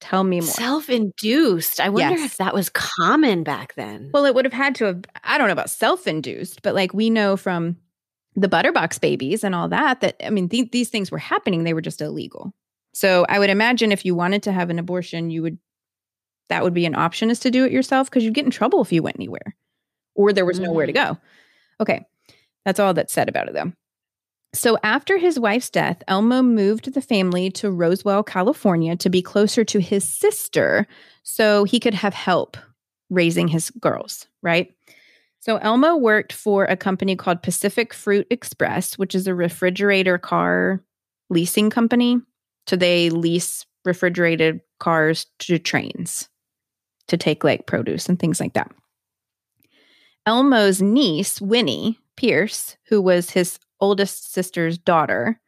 Tell 0.00 0.22
me 0.22 0.40
more. 0.40 0.50
Self 0.50 0.90
induced. 0.90 1.80
I 1.80 1.88
wonder 1.88 2.18
yes. 2.18 2.32
if 2.32 2.36
that 2.36 2.52
was 2.52 2.68
common 2.68 3.42
back 3.42 3.74
then. 3.74 4.10
Well, 4.12 4.26
it 4.26 4.34
would 4.34 4.44
have 4.44 4.52
had 4.52 4.74
to 4.76 4.84
have, 4.84 5.02
I 5.24 5.38
don't 5.38 5.46
know 5.46 5.54
about 5.54 5.70
self 5.70 6.06
induced, 6.06 6.60
but 6.60 6.74
like 6.74 6.92
we 6.92 7.08
know 7.08 7.38
from 7.38 7.78
the 8.36 8.48
Butterbox 8.48 9.00
babies 9.00 9.42
and 9.42 9.54
all 9.54 9.70
that, 9.70 10.02
that, 10.02 10.16
I 10.24 10.28
mean, 10.28 10.50
th- 10.50 10.72
these 10.72 10.90
things 10.90 11.10
were 11.10 11.18
happening. 11.18 11.64
They 11.64 11.74
were 11.74 11.80
just 11.80 12.02
illegal. 12.02 12.52
So 12.92 13.24
I 13.30 13.38
would 13.38 13.50
imagine 13.50 13.92
if 13.92 14.04
you 14.04 14.14
wanted 14.14 14.42
to 14.42 14.52
have 14.52 14.68
an 14.68 14.78
abortion, 14.78 15.30
you 15.30 15.40
would, 15.40 15.58
that 16.50 16.62
would 16.62 16.74
be 16.74 16.84
an 16.84 16.94
option 16.94 17.30
is 17.30 17.40
to 17.40 17.50
do 17.50 17.64
it 17.64 17.72
yourself 17.72 18.10
because 18.10 18.24
you'd 18.24 18.34
get 18.34 18.44
in 18.44 18.50
trouble 18.50 18.82
if 18.82 18.92
you 18.92 19.02
went 19.02 19.16
anywhere 19.16 19.56
or 20.14 20.34
there 20.34 20.44
was 20.44 20.60
nowhere 20.60 20.84
to 20.84 20.92
mm-hmm. 20.92 21.14
go. 21.14 21.18
Okay. 21.80 22.06
That's 22.66 22.78
all 22.78 22.92
that's 22.92 23.12
said 23.12 23.30
about 23.30 23.48
it 23.48 23.54
though. 23.54 23.72
So, 24.54 24.78
after 24.82 25.18
his 25.18 25.38
wife's 25.38 25.68
death, 25.68 26.02
Elmo 26.08 26.40
moved 26.42 26.92
the 26.94 27.02
family 27.02 27.50
to 27.52 27.70
Roseville, 27.70 28.22
California 28.22 28.96
to 28.96 29.10
be 29.10 29.20
closer 29.20 29.62
to 29.64 29.78
his 29.78 30.08
sister 30.08 30.86
so 31.22 31.64
he 31.64 31.78
could 31.78 31.94
have 31.94 32.14
help 32.14 32.56
raising 33.10 33.48
his 33.48 33.70
girls, 33.70 34.26
right? 34.42 34.74
So, 35.40 35.58
Elmo 35.58 35.96
worked 35.96 36.32
for 36.32 36.64
a 36.64 36.76
company 36.76 37.14
called 37.14 37.42
Pacific 37.42 37.92
Fruit 37.92 38.26
Express, 38.30 38.96
which 38.96 39.14
is 39.14 39.26
a 39.26 39.34
refrigerator 39.34 40.16
car 40.16 40.82
leasing 41.28 41.68
company. 41.68 42.18
So, 42.66 42.76
they 42.76 43.10
lease 43.10 43.66
refrigerated 43.84 44.60
cars 44.80 45.26
to 45.40 45.58
trains 45.58 46.28
to 47.08 47.16
take 47.16 47.44
like 47.44 47.66
produce 47.66 48.08
and 48.08 48.18
things 48.18 48.40
like 48.40 48.54
that. 48.54 48.70
Elmo's 50.26 50.80
niece, 50.80 51.40
Winnie 51.40 51.98
Pierce, 52.16 52.76
who 52.88 53.00
was 53.00 53.30
his 53.30 53.58
oldest 53.80 54.32
sister's 54.32 54.78
daughter, 54.78 55.40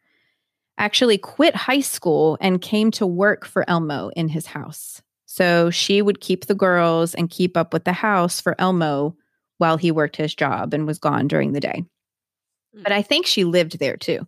actually 0.77 1.17
quit 1.17 1.55
high 1.55 1.81
school 1.81 2.37
and 2.41 2.61
came 2.61 2.91
to 2.91 3.05
work 3.05 3.45
for 3.45 3.69
Elmo 3.69 4.09
in 4.15 4.27
his 4.27 4.47
house. 4.47 5.01
So 5.25 5.69
she 5.69 6.01
would 6.01 6.19
keep 6.19 6.45
the 6.45 6.55
girls 6.55 7.13
and 7.15 7.29
keep 7.29 7.55
up 7.55 7.71
with 7.71 7.85
the 7.85 7.93
house 7.93 8.41
for 8.41 8.55
Elmo 8.59 9.15
while 9.59 9.77
he 9.77 9.91
worked 9.91 10.15
his 10.15 10.35
job 10.35 10.73
and 10.73 10.87
was 10.87 10.99
gone 10.99 11.27
during 11.27 11.53
the 11.53 11.59
day. 11.59 11.85
But 12.73 12.91
hmm. 12.91 12.97
I 12.97 13.01
think 13.01 13.25
she 13.25 13.43
lived 13.43 13.79
there 13.79 13.97
too. 13.97 14.27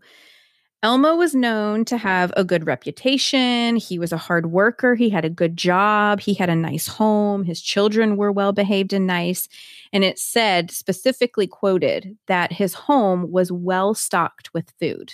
Elmo 0.84 1.15
was 1.15 1.34
known 1.34 1.86
to 1.86 1.98
have 1.98 2.34
a 2.36 2.43
good 2.43 2.67
reputation. 2.67 3.78
He 3.78 3.98
was 3.98 4.12
a 4.12 4.17
hard 4.17 4.52
worker. 4.52 4.96
He 4.96 5.10
had 5.10 5.24
a 5.24 5.30
good 5.30 5.56
job. 5.56 6.19
He 6.19 6.34
had 6.34 6.50
a 6.50 6.58
nice 6.58 6.88
home. 6.88 7.46
His 7.46 7.62
children 7.62 8.17
were 8.17 8.34
well 8.34 8.52
behaved 8.52 8.91
and 8.91 9.08
nice. 9.08 9.48
And 9.93 10.04
it 10.04 10.19
said, 10.19 10.72
specifically 10.72 11.48
quoted, 11.48 12.17
that 12.28 12.52
his 12.52 12.74
home 12.74 13.32
was 13.32 13.50
well 13.50 13.93
stocked 13.93 14.54
with 14.54 14.74
food, 14.78 15.13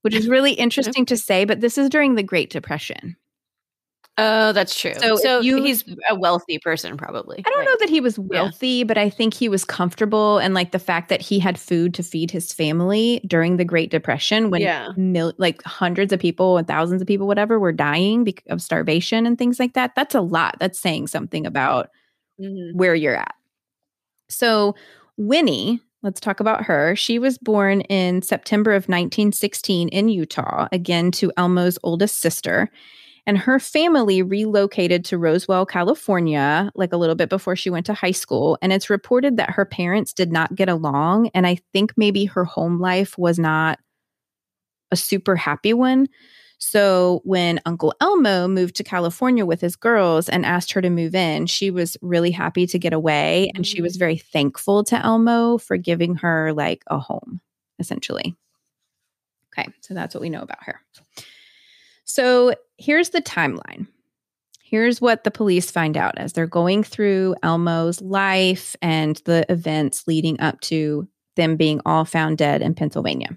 which 0.00 0.14
is 0.14 0.28
really 0.28 0.54
interesting 0.54 1.06
to 1.06 1.16
say. 1.16 1.44
But 1.44 1.60
this 1.60 1.78
is 1.78 1.88
during 1.88 2.16
the 2.16 2.24
Great 2.24 2.50
Depression. 2.50 3.16
Oh, 4.18 4.52
that's 4.52 4.78
true. 4.78 4.92
So, 4.98 5.16
so 5.16 5.40
you, 5.40 5.62
he's 5.62 5.84
a 6.10 6.14
wealthy 6.14 6.58
person, 6.58 6.98
probably. 6.98 7.38
I 7.38 7.48
don't 7.48 7.60
right? 7.60 7.64
know 7.64 7.76
that 7.80 7.88
he 7.88 8.00
was 8.00 8.18
wealthy, 8.18 8.68
yeah. 8.68 8.84
but 8.84 8.98
I 8.98 9.08
think 9.08 9.32
he 9.32 9.48
was 9.48 9.64
comfortable, 9.64 10.36
and 10.36 10.52
like 10.52 10.72
the 10.72 10.78
fact 10.78 11.08
that 11.08 11.22
he 11.22 11.38
had 11.38 11.58
food 11.58 11.94
to 11.94 12.02
feed 12.02 12.30
his 12.30 12.52
family 12.52 13.22
during 13.26 13.56
the 13.56 13.64
Great 13.64 13.90
Depression, 13.90 14.50
when 14.50 14.60
yeah. 14.60 14.90
mil- 14.98 15.32
like 15.38 15.62
hundreds 15.62 16.12
of 16.12 16.20
people 16.20 16.58
and 16.58 16.66
thousands 16.66 17.00
of 17.00 17.08
people, 17.08 17.26
whatever, 17.26 17.58
were 17.58 17.72
dying 17.72 18.30
of 18.50 18.60
starvation 18.60 19.24
and 19.24 19.38
things 19.38 19.58
like 19.58 19.72
that. 19.72 19.94
That's 19.96 20.14
a 20.14 20.20
lot. 20.20 20.56
That's 20.60 20.78
saying 20.78 21.06
something 21.06 21.46
about 21.46 21.88
mm-hmm. 22.38 22.76
where 22.76 22.94
you're 22.94 23.16
at. 23.16 23.34
So 24.28 24.74
Winnie, 25.16 25.80
let's 26.02 26.20
talk 26.20 26.40
about 26.40 26.64
her. 26.64 26.94
She 26.96 27.18
was 27.18 27.38
born 27.38 27.80
in 27.82 28.20
September 28.20 28.72
of 28.72 28.84
1916 28.84 29.88
in 29.88 30.08
Utah, 30.10 30.68
again 30.70 31.10
to 31.12 31.32
Elmo's 31.38 31.78
oldest 31.82 32.20
sister 32.20 32.70
and 33.26 33.38
her 33.38 33.60
family 33.60 34.22
relocated 34.22 35.04
to 35.06 35.18
Roseville, 35.18 35.66
California, 35.66 36.70
like 36.74 36.92
a 36.92 36.96
little 36.96 37.14
bit 37.14 37.28
before 37.28 37.54
she 37.54 37.70
went 37.70 37.86
to 37.86 37.94
high 37.94 38.10
school. 38.10 38.58
And 38.60 38.72
it's 38.72 38.90
reported 38.90 39.36
that 39.36 39.50
her 39.50 39.64
parents 39.64 40.12
did 40.12 40.32
not 40.32 40.54
get 40.54 40.68
along. 40.68 41.30
And 41.34 41.46
I 41.46 41.58
think 41.72 41.92
maybe 41.96 42.24
her 42.24 42.44
home 42.44 42.80
life 42.80 43.16
was 43.16 43.38
not 43.38 43.78
a 44.90 44.96
super 44.96 45.36
happy 45.36 45.72
one. 45.72 46.08
So 46.58 47.22
when 47.24 47.60
Uncle 47.66 47.92
Elmo 48.00 48.46
moved 48.46 48.76
to 48.76 48.84
California 48.84 49.44
with 49.44 49.60
his 49.60 49.74
girls 49.74 50.28
and 50.28 50.46
asked 50.46 50.72
her 50.72 50.80
to 50.80 50.90
move 50.90 51.14
in, 51.14 51.46
she 51.46 51.70
was 51.72 51.96
really 52.02 52.30
happy 52.30 52.66
to 52.68 52.78
get 52.78 52.92
away. 52.92 53.50
And 53.54 53.66
she 53.66 53.82
was 53.82 53.96
mm. 53.96 53.98
very 54.00 54.16
thankful 54.16 54.84
to 54.84 54.96
Elmo 54.96 55.58
for 55.58 55.76
giving 55.76 56.16
her 56.16 56.52
like 56.52 56.84
a 56.86 56.98
home, 56.98 57.40
essentially. 57.80 58.36
Okay, 59.52 59.68
so 59.80 59.92
that's 59.92 60.14
what 60.14 60.22
we 60.22 60.30
know 60.30 60.42
about 60.42 60.62
her. 60.62 60.80
So 62.04 62.54
here's 62.82 63.10
the 63.10 63.22
timeline. 63.22 63.86
Here's 64.60 65.00
what 65.00 65.24
the 65.24 65.30
police 65.30 65.70
find 65.70 65.96
out 65.96 66.18
as 66.18 66.32
they're 66.32 66.46
going 66.46 66.82
through 66.82 67.36
Elmo's 67.42 68.00
life 68.00 68.74
and 68.82 69.20
the 69.24 69.44
events 69.50 70.06
leading 70.06 70.40
up 70.40 70.60
to 70.62 71.06
them 71.36 71.56
being 71.56 71.80
all 71.86 72.04
found 72.04 72.38
dead 72.38 72.62
in 72.62 72.74
Pennsylvania. 72.74 73.36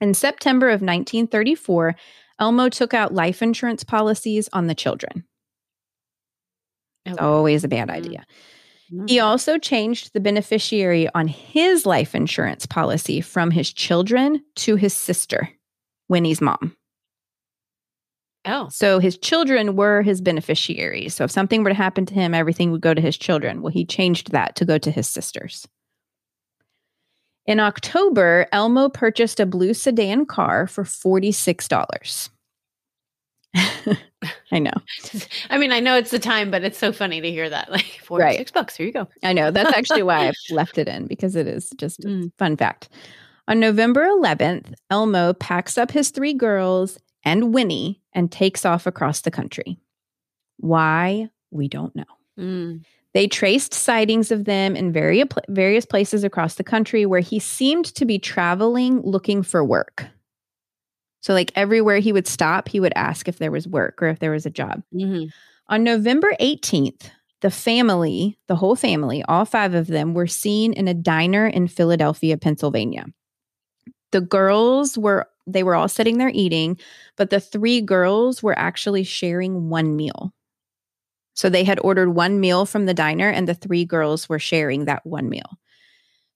In 0.00 0.12
September 0.12 0.68
of 0.68 0.82
1934, 0.82 1.94
Elmo 2.38 2.68
took 2.68 2.92
out 2.92 3.14
life 3.14 3.42
insurance 3.42 3.82
policies 3.82 4.48
on 4.52 4.66
the 4.66 4.74
children. 4.74 5.24
It's 7.06 7.18
always 7.18 7.64
a 7.64 7.68
bad 7.68 7.88
mm-hmm. 7.88 7.96
idea. 7.96 8.26
Mm-hmm. 8.92 9.06
He 9.06 9.20
also 9.20 9.58
changed 9.58 10.12
the 10.12 10.20
beneficiary 10.20 11.08
on 11.14 11.28
his 11.28 11.86
life 11.86 12.14
insurance 12.14 12.66
policy 12.66 13.20
from 13.20 13.50
his 13.52 13.72
children 13.72 14.42
to 14.56 14.76
his 14.76 14.92
sister, 14.92 15.48
Winnie's 16.08 16.40
mom. 16.40 16.76
Oh. 18.46 18.68
So 18.70 18.98
his 18.98 19.18
children 19.18 19.76
were 19.76 20.02
his 20.02 20.20
beneficiaries. 20.20 21.14
So 21.14 21.24
if 21.24 21.30
something 21.30 21.64
were 21.64 21.70
to 21.70 21.74
happen 21.74 22.06
to 22.06 22.14
him, 22.14 22.32
everything 22.32 22.70
would 22.70 22.80
go 22.80 22.94
to 22.94 23.00
his 23.00 23.16
children. 23.16 23.60
Well, 23.60 23.72
he 23.72 23.84
changed 23.84 24.30
that 24.32 24.54
to 24.56 24.64
go 24.64 24.78
to 24.78 24.90
his 24.90 25.08
sisters. 25.08 25.66
In 27.46 27.60
October, 27.60 28.46
Elmo 28.52 28.88
purchased 28.88 29.38
a 29.40 29.46
blue 29.46 29.74
sedan 29.74 30.26
car 30.26 30.66
for 30.66 30.84
$46. 30.84 32.30
I 34.52 34.58
know. 34.58 34.72
I 35.50 35.58
mean, 35.58 35.72
I 35.72 35.80
know 35.80 35.96
it's 35.96 36.10
the 36.10 36.18
time, 36.18 36.50
but 36.50 36.64
it's 36.64 36.78
so 36.78 36.92
funny 36.92 37.20
to 37.20 37.30
hear 37.30 37.48
that. 37.48 37.70
Like 37.76 38.00
46 38.02 38.38
right. 38.38 38.52
bucks. 38.54 38.76
Here 38.76 38.86
you 38.86 38.92
go. 38.92 39.08
I 39.22 39.32
know. 39.32 39.50
That's 39.50 39.76
actually 39.76 40.02
why 40.02 40.28
I've 40.28 40.34
left 40.50 40.78
it 40.78 40.88
in 40.88 41.06
because 41.06 41.36
it 41.36 41.46
is 41.46 41.70
just 41.76 42.00
mm. 42.00 42.32
fun 42.38 42.56
fact. 42.56 42.88
On 43.48 43.60
November 43.60 44.06
11th, 44.06 44.74
Elmo 44.90 45.32
packs 45.32 45.78
up 45.78 45.90
his 45.90 46.10
three 46.10 46.34
girls 46.34 46.98
and 47.26 47.52
Winnie 47.52 48.00
and 48.14 48.32
takes 48.32 48.64
off 48.64 48.86
across 48.86 49.20
the 49.20 49.30
country. 49.30 49.78
Why? 50.58 51.28
We 51.50 51.68
don't 51.68 51.94
know. 51.94 52.04
Mm. 52.38 52.84
They 53.12 53.26
traced 53.26 53.74
sightings 53.74 54.30
of 54.30 54.44
them 54.44 54.76
in 54.76 54.92
various, 54.92 55.28
various 55.48 55.84
places 55.84 56.22
across 56.22 56.54
the 56.54 56.64
country 56.64 57.04
where 57.04 57.20
he 57.20 57.38
seemed 57.38 57.86
to 57.96 58.04
be 58.04 58.18
traveling 58.18 59.00
looking 59.00 59.42
for 59.42 59.64
work. 59.64 60.06
So, 61.20 61.34
like 61.34 61.50
everywhere 61.56 61.98
he 61.98 62.12
would 62.12 62.28
stop, 62.28 62.68
he 62.68 62.78
would 62.78 62.92
ask 62.94 63.26
if 63.26 63.38
there 63.38 63.50
was 63.50 63.66
work 63.66 64.00
or 64.00 64.08
if 64.08 64.20
there 64.20 64.30
was 64.30 64.46
a 64.46 64.50
job. 64.50 64.82
Mm-hmm. 64.94 65.24
On 65.68 65.82
November 65.82 66.32
18th, 66.40 67.10
the 67.40 67.50
family, 67.50 68.38
the 68.46 68.54
whole 68.54 68.76
family, 68.76 69.24
all 69.24 69.44
five 69.44 69.74
of 69.74 69.88
them 69.88 70.14
were 70.14 70.28
seen 70.28 70.72
in 70.72 70.86
a 70.86 70.94
diner 70.94 71.46
in 71.46 71.66
Philadelphia, 71.66 72.36
Pennsylvania. 72.36 73.06
The 74.12 74.20
girls 74.20 74.96
were 74.96 75.26
they 75.46 75.62
were 75.62 75.74
all 75.74 75.88
sitting 75.88 76.18
there 76.18 76.30
eating, 76.34 76.78
but 77.16 77.30
the 77.30 77.40
three 77.40 77.80
girls 77.80 78.42
were 78.42 78.58
actually 78.58 79.04
sharing 79.04 79.68
one 79.68 79.96
meal. 79.96 80.32
So 81.34 81.48
they 81.50 81.64
had 81.64 81.78
ordered 81.82 82.10
one 82.10 82.40
meal 82.40 82.66
from 82.66 82.86
the 82.86 82.94
diner 82.94 83.28
and 83.28 83.46
the 83.46 83.54
three 83.54 83.84
girls 83.84 84.28
were 84.28 84.38
sharing 84.38 84.86
that 84.86 85.04
one 85.06 85.28
meal. 85.28 85.58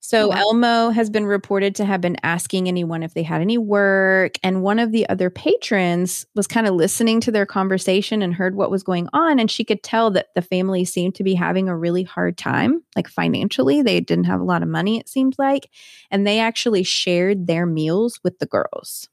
So 0.03 0.29
wow. 0.29 0.37
Elmo 0.37 0.91
has 0.91 1.11
been 1.11 1.27
reported 1.27 1.75
to 1.77 1.85
have 1.85 2.01
been 2.01 2.17
asking 2.23 2.69
anyone 2.69 3.03
if 3.03 3.13
they 3.13 3.23
had 3.23 3.43
any 3.43 3.59
work. 3.59 4.39
And 4.43 4.63
one 4.63 4.79
of 4.79 4.93
the 4.93 5.07
other 5.09 5.29
patrons 5.29 6.27
was 6.35 6.47
kind 6.47 6.67
of 6.67 6.75
listening 6.75 7.21
to 7.21 7.31
their 7.31 7.45
conversation 7.45 8.23
and 8.23 8.33
heard 8.35 8.55
what 8.55 8.71
was 8.71 8.83
going 8.83 9.09
on. 9.13 9.39
And 9.39 9.51
she 9.51 9.63
could 9.63 9.83
tell 9.83 10.11
that 10.13 10.29
the 10.35 10.43
family 10.43 10.87
seemed 10.87 11.15
to 11.17 11.23
be 11.23 11.35
having 11.35 11.69
a 11.69 11.77
really 11.77 12.03
hard 12.03 12.39
time, 12.39 12.83
like 12.97 13.09
financially. 13.09 13.83
They 13.83 14.01
didn't 14.01 14.25
have 14.25 14.41
a 14.41 14.45
lot 14.45 14.63
of 14.63 14.69
money, 14.69 14.99
it 14.99 15.09
seemed 15.09 15.37
like. 15.39 15.69
And 16.11 16.27
they 16.27 16.39
actually 16.39 16.83
shared 16.83 17.47
their 17.47 17.67
meals 17.67 18.21
with 18.25 18.39
the 18.39 18.47
girls. 18.47 19.09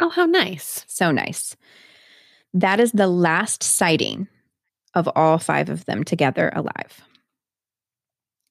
Oh, 0.00 0.08
how 0.08 0.24
nice. 0.24 0.84
So 0.88 1.12
nice. 1.12 1.56
That 2.54 2.80
is 2.80 2.92
the 2.92 3.06
last 3.06 3.62
sighting 3.62 4.28
of 4.94 5.10
all 5.14 5.36
five 5.38 5.68
of 5.68 5.84
them 5.84 6.04
together 6.04 6.50
alive. 6.54 7.02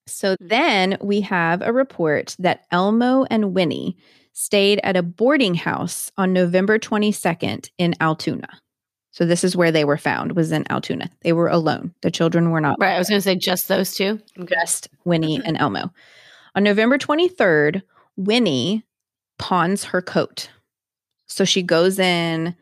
So 0.08 0.36
then 0.40 0.98
we 1.02 1.22
have 1.22 1.62
a 1.62 1.74
report 1.74 2.36
that 2.40 2.66
Elmo 2.72 3.26
and 3.30 3.54
Winnie 3.54 3.98
stayed 4.34 4.80
at 4.84 4.98
a 4.98 5.04
boarding 5.04 5.56
house 5.56 6.12
on 6.18 6.34
November 6.34 6.78
22nd 6.78 7.70
in 7.78 7.96
Altoona. 8.02 8.50
So 9.12 9.26
this 9.26 9.46
is 9.46 9.56
where 9.56 9.72
they 9.72 9.86
were 9.86 9.98
found 9.98 10.34
was 10.34 10.52
in 10.52 10.70
Altoona. 10.70 11.10
They 11.22 11.32
were 11.32 11.48
alone. 11.48 11.94
The 12.02 12.12
children 12.12 12.52
were 12.52 12.60
not. 12.60 12.78
Right. 12.80 12.96
I 12.96 13.00
was 13.00 13.08
going 13.08 13.18
to 13.18 13.24
say 13.24 13.36
just 13.36 13.70
those 13.70 13.96
two. 13.96 14.20
Just 14.46 14.90
Winnie 15.06 15.40
and 15.46 15.58
Elmo. 15.58 15.90
On 16.54 16.64
November 16.64 16.98
23rd, 16.98 17.82
Winnie 18.18 18.84
pawns 19.40 19.86
her 19.86 20.02
coat. 20.02 20.50
So 21.28 21.46
she 21.46 21.64
goes 21.64 21.98
in, 21.98 22.56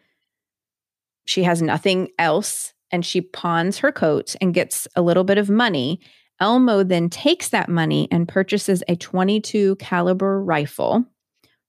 she 1.26 1.44
has 1.44 1.62
nothing 1.62 2.10
else, 2.20 2.74
and 2.92 3.04
she 3.04 3.22
pawns 3.22 3.80
her 3.80 3.92
coat 3.92 4.36
and 4.40 4.54
gets 4.54 4.88
a 4.96 5.02
little 5.02 5.24
bit 5.24 5.40
of 5.40 5.50
money 5.50 6.00
Elmo 6.40 6.84
then 6.84 7.10
takes 7.10 7.50
that 7.50 7.70
money 7.70 8.08
and 8.12 8.28
purchases 8.28 8.84
a 8.88 8.96
22 8.96 9.76
caliber 9.78 10.44
rifle 10.44 11.06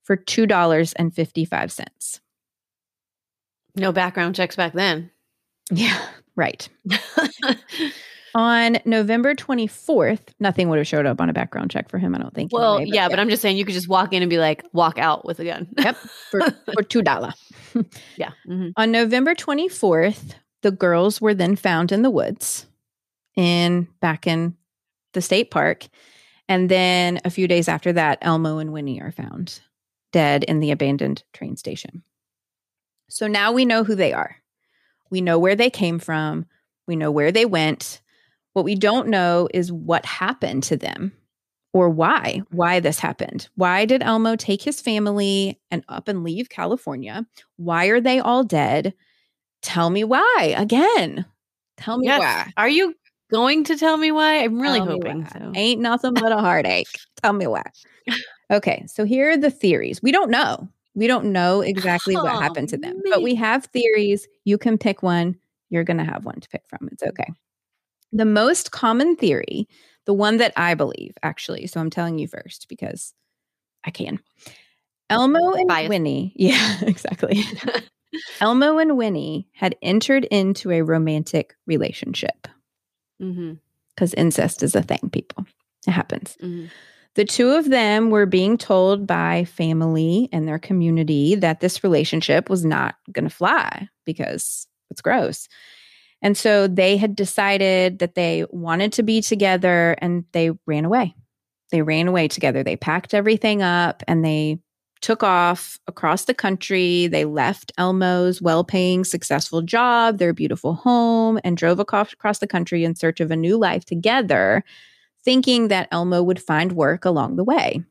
for 0.03 0.17
$2.55. 0.17 2.19
No 3.77 3.91
background 3.91 4.35
checks 4.35 4.55
back 4.55 4.73
then. 4.73 5.11
Yeah, 5.71 5.99
right. 6.35 6.67
on 8.35 8.77
November 8.85 9.33
24th, 9.33 10.19
nothing 10.39 10.69
would 10.69 10.77
have 10.77 10.87
showed 10.87 11.05
up 11.05 11.19
on 11.19 11.29
a 11.29 11.33
background 11.33 11.71
check 11.71 11.89
for 11.89 11.97
him, 11.97 12.15
I 12.15 12.19
don't 12.19 12.33
think. 12.33 12.53
Well, 12.53 12.75
anyway, 12.75 12.89
but 12.89 12.95
yeah, 12.95 13.03
yeah, 13.03 13.09
but 13.09 13.19
I'm 13.19 13.29
just 13.29 13.41
saying 13.41 13.57
you 13.57 13.65
could 13.65 13.73
just 13.73 13.89
walk 13.89 14.13
in 14.13 14.21
and 14.21 14.29
be 14.29 14.37
like, 14.37 14.63
walk 14.73 14.97
out 14.97 15.25
with 15.25 15.39
a 15.39 15.45
gun. 15.45 15.67
yep, 15.77 15.97
for, 16.29 16.41
for 16.41 16.83
$2. 16.83 17.33
yeah. 18.17 18.31
Mm-hmm. 18.47 18.69
On 18.77 18.91
November 18.91 19.35
24th, 19.35 20.35
the 20.61 20.71
girls 20.71 21.19
were 21.19 21.33
then 21.33 21.55
found 21.55 21.91
in 21.91 22.01
the 22.01 22.09
woods 22.09 22.65
in 23.35 23.87
back 24.01 24.27
in 24.27 24.55
the 25.13 25.21
state 25.21 25.51
park. 25.51 25.85
And 26.47 26.69
then 26.69 27.19
a 27.25 27.29
few 27.29 27.47
days 27.47 27.67
after 27.67 27.93
that, 27.93 28.19
Elmo 28.21 28.59
and 28.59 28.71
Winnie 28.71 29.01
are 29.01 29.11
found 29.11 29.61
dead 30.11 30.43
in 30.43 30.59
the 30.59 30.71
abandoned 30.71 31.23
train 31.33 31.57
station. 31.57 32.03
So 33.09 33.27
now 33.27 33.51
we 33.51 33.65
know 33.65 33.83
who 33.83 33.95
they 33.95 34.13
are. 34.13 34.37
We 35.09 35.21
know 35.21 35.39
where 35.39 35.55
they 35.55 35.69
came 35.69 35.99
from. 35.99 36.45
We 36.87 36.95
know 36.95 37.11
where 37.11 37.31
they 37.31 37.45
went. 37.45 38.01
What 38.53 38.65
we 38.65 38.75
don't 38.75 39.09
know 39.09 39.49
is 39.53 39.71
what 39.71 40.05
happened 40.05 40.63
to 40.63 40.77
them 40.77 41.11
or 41.73 41.89
why, 41.89 42.41
why 42.51 42.79
this 42.79 42.99
happened. 42.99 43.49
Why 43.55 43.85
did 43.85 44.01
Elmo 44.01 44.37
take 44.37 44.61
his 44.61 44.79
family 44.79 45.59
and 45.69 45.83
up 45.89 46.07
and 46.07 46.23
leave 46.23 46.47
California? 46.47 47.25
Why 47.57 47.87
are 47.87 47.99
they 47.99 48.19
all 48.19 48.45
dead? 48.45 48.93
Tell 49.61 49.89
me 49.89 50.03
why 50.05 50.53
again. 50.55 51.25
Tell 51.75 51.97
me 51.97 52.07
yes. 52.07 52.19
why. 52.19 52.53
Are 52.55 52.69
you 52.69 52.95
going 53.29 53.63
to 53.65 53.77
tell 53.77 53.97
me 53.97 54.11
why? 54.11 54.43
I'm 54.43 54.59
really 54.59 54.79
tell 54.79 54.87
hoping 54.87 55.27
so. 55.27 55.51
Ain't 55.55 55.81
nothing 55.81 56.13
but 56.13 56.31
a 56.31 56.37
heartache. 56.37 56.87
tell 57.21 57.33
me 57.33 57.47
why. 57.47 57.63
Okay, 58.51 58.85
so 58.87 59.03
here 59.03 59.31
are 59.31 59.37
the 59.37 59.51
theories. 59.51 60.01
We 60.01 60.11
don't 60.11 60.29
know. 60.29 60.69
We 60.93 61.07
don't 61.07 61.31
know 61.33 61.61
exactly 61.61 62.15
oh, 62.15 62.23
what 62.23 62.41
happened 62.41 62.69
to 62.69 62.77
them, 62.77 63.01
but 63.09 63.21
we 63.21 63.35
have 63.35 63.65
theories. 63.65 64.27
You 64.45 64.57
can 64.57 64.77
pick 64.77 65.03
one. 65.03 65.35
You're 65.69 65.83
going 65.83 65.97
to 65.97 66.05
have 66.05 66.25
one 66.25 66.39
to 66.39 66.49
pick 66.49 66.63
from. 66.67 66.87
It's 66.91 67.03
okay. 67.03 67.27
The 68.13 68.25
most 68.25 68.71
common 68.71 69.15
theory, 69.15 69.67
the 70.05 70.13
one 70.13 70.37
that 70.37 70.53
I 70.55 70.73
believe, 70.75 71.15
actually, 71.21 71.67
so 71.67 71.81
I'm 71.81 71.89
telling 71.89 72.17
you 72.17 72.27
first 72.27 72.67
because 72.69 73.13
I 73.83 73.91
can. 73.91 74.19
Elmo 75.09 75.53
and 75.53 75.67
Bias. 75.67 75.89
Winnie, 75.89 76.33
yeah, 76.37 76.77
exactly. 76.81 77.43
Elmo 78.39 78.77
and 78.77 78.97
Winnie 78.97 79.49
had 79.53 79.75
entered 79.81 80.25
into 80.25 80.71
a 80.71 80.81
romantic 80.81 81.55
relationship. 81.67 82.47
Mm-hmm. 83.21 83.53
Because 83.89 84.11
mm-hmm. 84.11 84.21
incest 84.21 84.63
is 84.63 84.75
a 84.75 84.81
thing, 84.81 85.09
people. 85.11 85.45
It 85.87 85.91
happens. 85.91 86.37
Mm-hmm. 86.41 86.67
The 87.15 87.25
two 87.25 87.51
of 87.51 87.69
them 87.69 88.09
were 88.09 88.25
being 88.25 88.57
told 88.57 89.07
by 89.07 89.45
family 89.45 90.27
and 90.33 90.47
their 90.47 90.59
community 90.59 91.35
that 91.35 91.61
this 91.61 91.83
relationship 91.83 92.49
was 92.49 92.65
not 92.65 92.95
going 93.11 93.23
to 93.23 93.33
fly 93.33 93.87
because 94.05 94.67
it's 94.91 95.01
gross. 95.01 95.47
And 96.21 96.37
so 96.37 96.67
they 96.67 96.97
had 96.97 97.15
decided 97.15 97.99
that 97.99 98.15
they 98.15 98.45
wanted 98.49 98.93
to 98.93 99.03
be 99.03 99.21
together 99.21 99.95
and 100.01 100.25
they 100.33 100.51
ran 100.65 100.83
away. 100.83 101.15
They 101.71 101.81
ran 101.81 102.07
away 102.07 102.27
together. 102.27 102.63
They 102.63 102.75
packed 102.75 103.13
everything 103.13 103.61
up 103.61 104.03
and 104.07 104.23
they 104.23 104.59
took 105.05 105.21
off 105.21 105.79
across 105.85 106.25
the 106.25 106.33
country. 106.33 107.05
They 107.05 107.25
left 107.25 107.71
Elmo's 107.77 108.41
well 108.41 108.63
paying, 108.63 109.03
successful 109.03 109.61
job, 109.61 110.17
their 110.17 110.33
beautiful 110.33 110.73
home, 110.73 111.39
and 111.43 111.55
drove 111.55 111.77
across 111.79 112.39
the 112.39 112.47
country 112.47 112.83
in 112.83 112.95
search 112.95 113.19
of 113.19 113.29
a 113.29 113.35
new 113.35 113.55
life 113.55 113.85
together, 113.85 114.63
thinking 115.23 115.67
that 115.67 115.89
Elmo 115.91 116.23
would 116.23 116.41
find 116.41 116.71
work 116.71 117.05
along 117.05 117.35
the 117.35 117.43
way. 117.43 117.83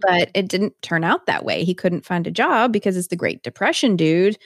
But 0.00 0.32
it 0.34 0.48
didn't 0.48 0.74
turn 0.82 1.04
out 1.04 1.26
that 1.26 1.44
way. 1.44 1.62
He 1.62 1.72
couldn't 1.72 2.04
find 2.04 2.26
a 2.26 2.32
job 2.32 2.72
because 2.72 2.96
it's 2.96 3.08
the 3.08 3.16
Great 3.16 3.44
Depression, 3.44 3.94
dude. 3.94 4.38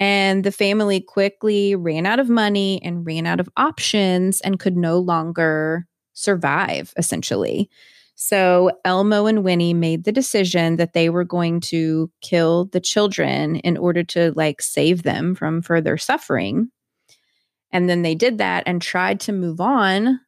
And 0.00 0.42
the 0.42 0.50
family 0.50 1.00
quickly 1.00 1.76
ran 1.76 2.06
out 2.06 2.18
of 2.18 2.28
money 2.28 2.80
and 2.82 3.06
ran 3.06 3.24
out 3.24 3.38
of 3.38 3.48
options 3.56 4.40
and 4.40 4.58
could 4.58 4.76
no 4.76 4.98
longer 4.98 5.86
survive, 6.12 6.92
essentially. 6.96 7.70
So 8.14 8.70
Elmo 8.84 9.26
and 9.26 9.42
Winnie 9.42 9.74
made 9.74 10.04
the 10.04 10.12
decision 10.12 10.76
that 10.76 10.92
they 10.92 11.10
were 11.10 11.24
going 11.24 11.60
to 11.60 12.10
kill 12.20 12.66
the 12.66 12.80
children 12.80 13.56
in 13.56 13.76
order 13.76 14.04
to 14.04 14.32
like 14.36 14.62
save 14.62 15.02
them 15.02 15.34
from 15.34 15.62
further 15.62 15.96
suffering. 15.96 16.68
And 17.72 17.88
then 17.88 18.02
they 18.02 18.14
did 18.14 18.38
that 18.38 18.62
and 18.66 18.80
tried 18.80 19.18
to 19.20 19.32
move 19.32 19.60
on, 19.60 20.20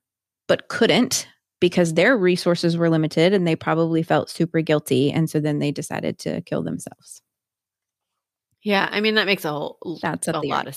but 0.48 0.68
couldn't 0.68 1.28
because 1.60 1.94
their 1.94 2.16
resources 2.16 2.76
were 2.76 2.90
limited 2.90 3.32
and 3.32 3.46
they 3.46 3.56
probably 3.56 4.02
felt 4.02 4.30
super 4.30 4.60
guilty. 4.60 5.12
And 5.12 5.30
so 5.30 5.38
then 5.38 5.60
they 5.60 5.70
decided 5.70 6.18
to 6.20 6.42
kill 6.42 6.62
themselves. 6.62 7.22
Yeah, 8.62 8.88
I 8.90 9.00
mean 9.00 9.14
that 9.14 9.26
makes 9.26 9.44
a 9.44 9.50
whole 9.50 10.00
that's 10.02 10.26
a, 10.26 10.32
a 10.32 10.40
lot 10.40 10.66
of 10.66 10.76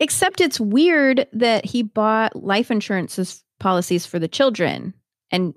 except 0.00 0.40
it's 0.40 0.58
weird 0.58 1.26
that 1.34 1.66
he 1.66 1.82
bought 1.82 2.34
life 2.34 2.70
insurance 2.70 3.44
policies 3.60 4.06
for 4.06 4.18
the 4.18 4.28
children 4.28 4.94
and 5.30 5.52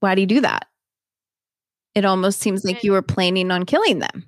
why 0.00 0.14
do 0.14 0.20
you 0.20 0.26
do 0.26 0.40
that? 0.40 0.66
It 1.94 2.04
almost 2.04 2.40
seems 2.40 2.64
like 2.64 2.84
you 2.84 2.92
were 2.92 3.02
planning 3.02 3.50
on 3.50 3.64
killing 3.64 4.00
them. 4.00 4.24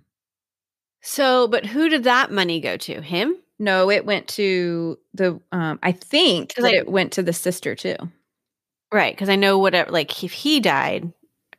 So, 1.03 1.49
but 1.49 1.67
who 1.67 1.89
did 1.89 2.05
that 2.05 2.33
money 2.33 2.61
go 2.61 2.77
to? 2.79 3.03
Him? 3.03 3.37
No, 3.59 3.91
it 3.91 4.07
went 4.07 4.29
to 4.29 4.99
the. 5.15 5.41
Um, 5.53 5.79
I 5.83 5.93
think 5.93 6.55
that 6.55 6.65
I, 6.65 6.77
it 6.77 6.89
went 6.89 7.13
to 7.13 7.23
the 7.23 7.33
sister 7.33 7.75
too. 7.75 7.97
Right, 8.93 9.15
because 9.15 9.29
I 9.29 9.37
know 9.37 9.59
whatever. 9.59 9.91
Like 9.91 10.25
if 10.25 10.33
he 10.33 10.61
died, 10.61 11.13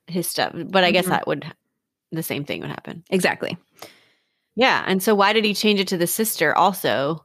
his 0.08 0.28
stuff. 0.28 0.52
But 0.54 0.84
I 0.84 0.88
mm-hmm. 0.88 0.94
guess 0.94 1.06
that 1.08 1.28
would 1.28 1.46
the 2.12 2.24
same 2.24 2.44
thing 2.44 2.62
would 2.62 2.70
happen. 2.70 3.04
Exactly. 3.10 3.58
Yeah, 4.56 4.84
and 4.88 5.02
so 5.04 5.14
why 5.14 5.34
did 5.34 5.46
he 5.46 5.54
change 5.54 5.80
it 5.80 5.88
to 5.90 5.98
the 5.98 6.08
sister 6.08 6.58
also? 6.58 7.24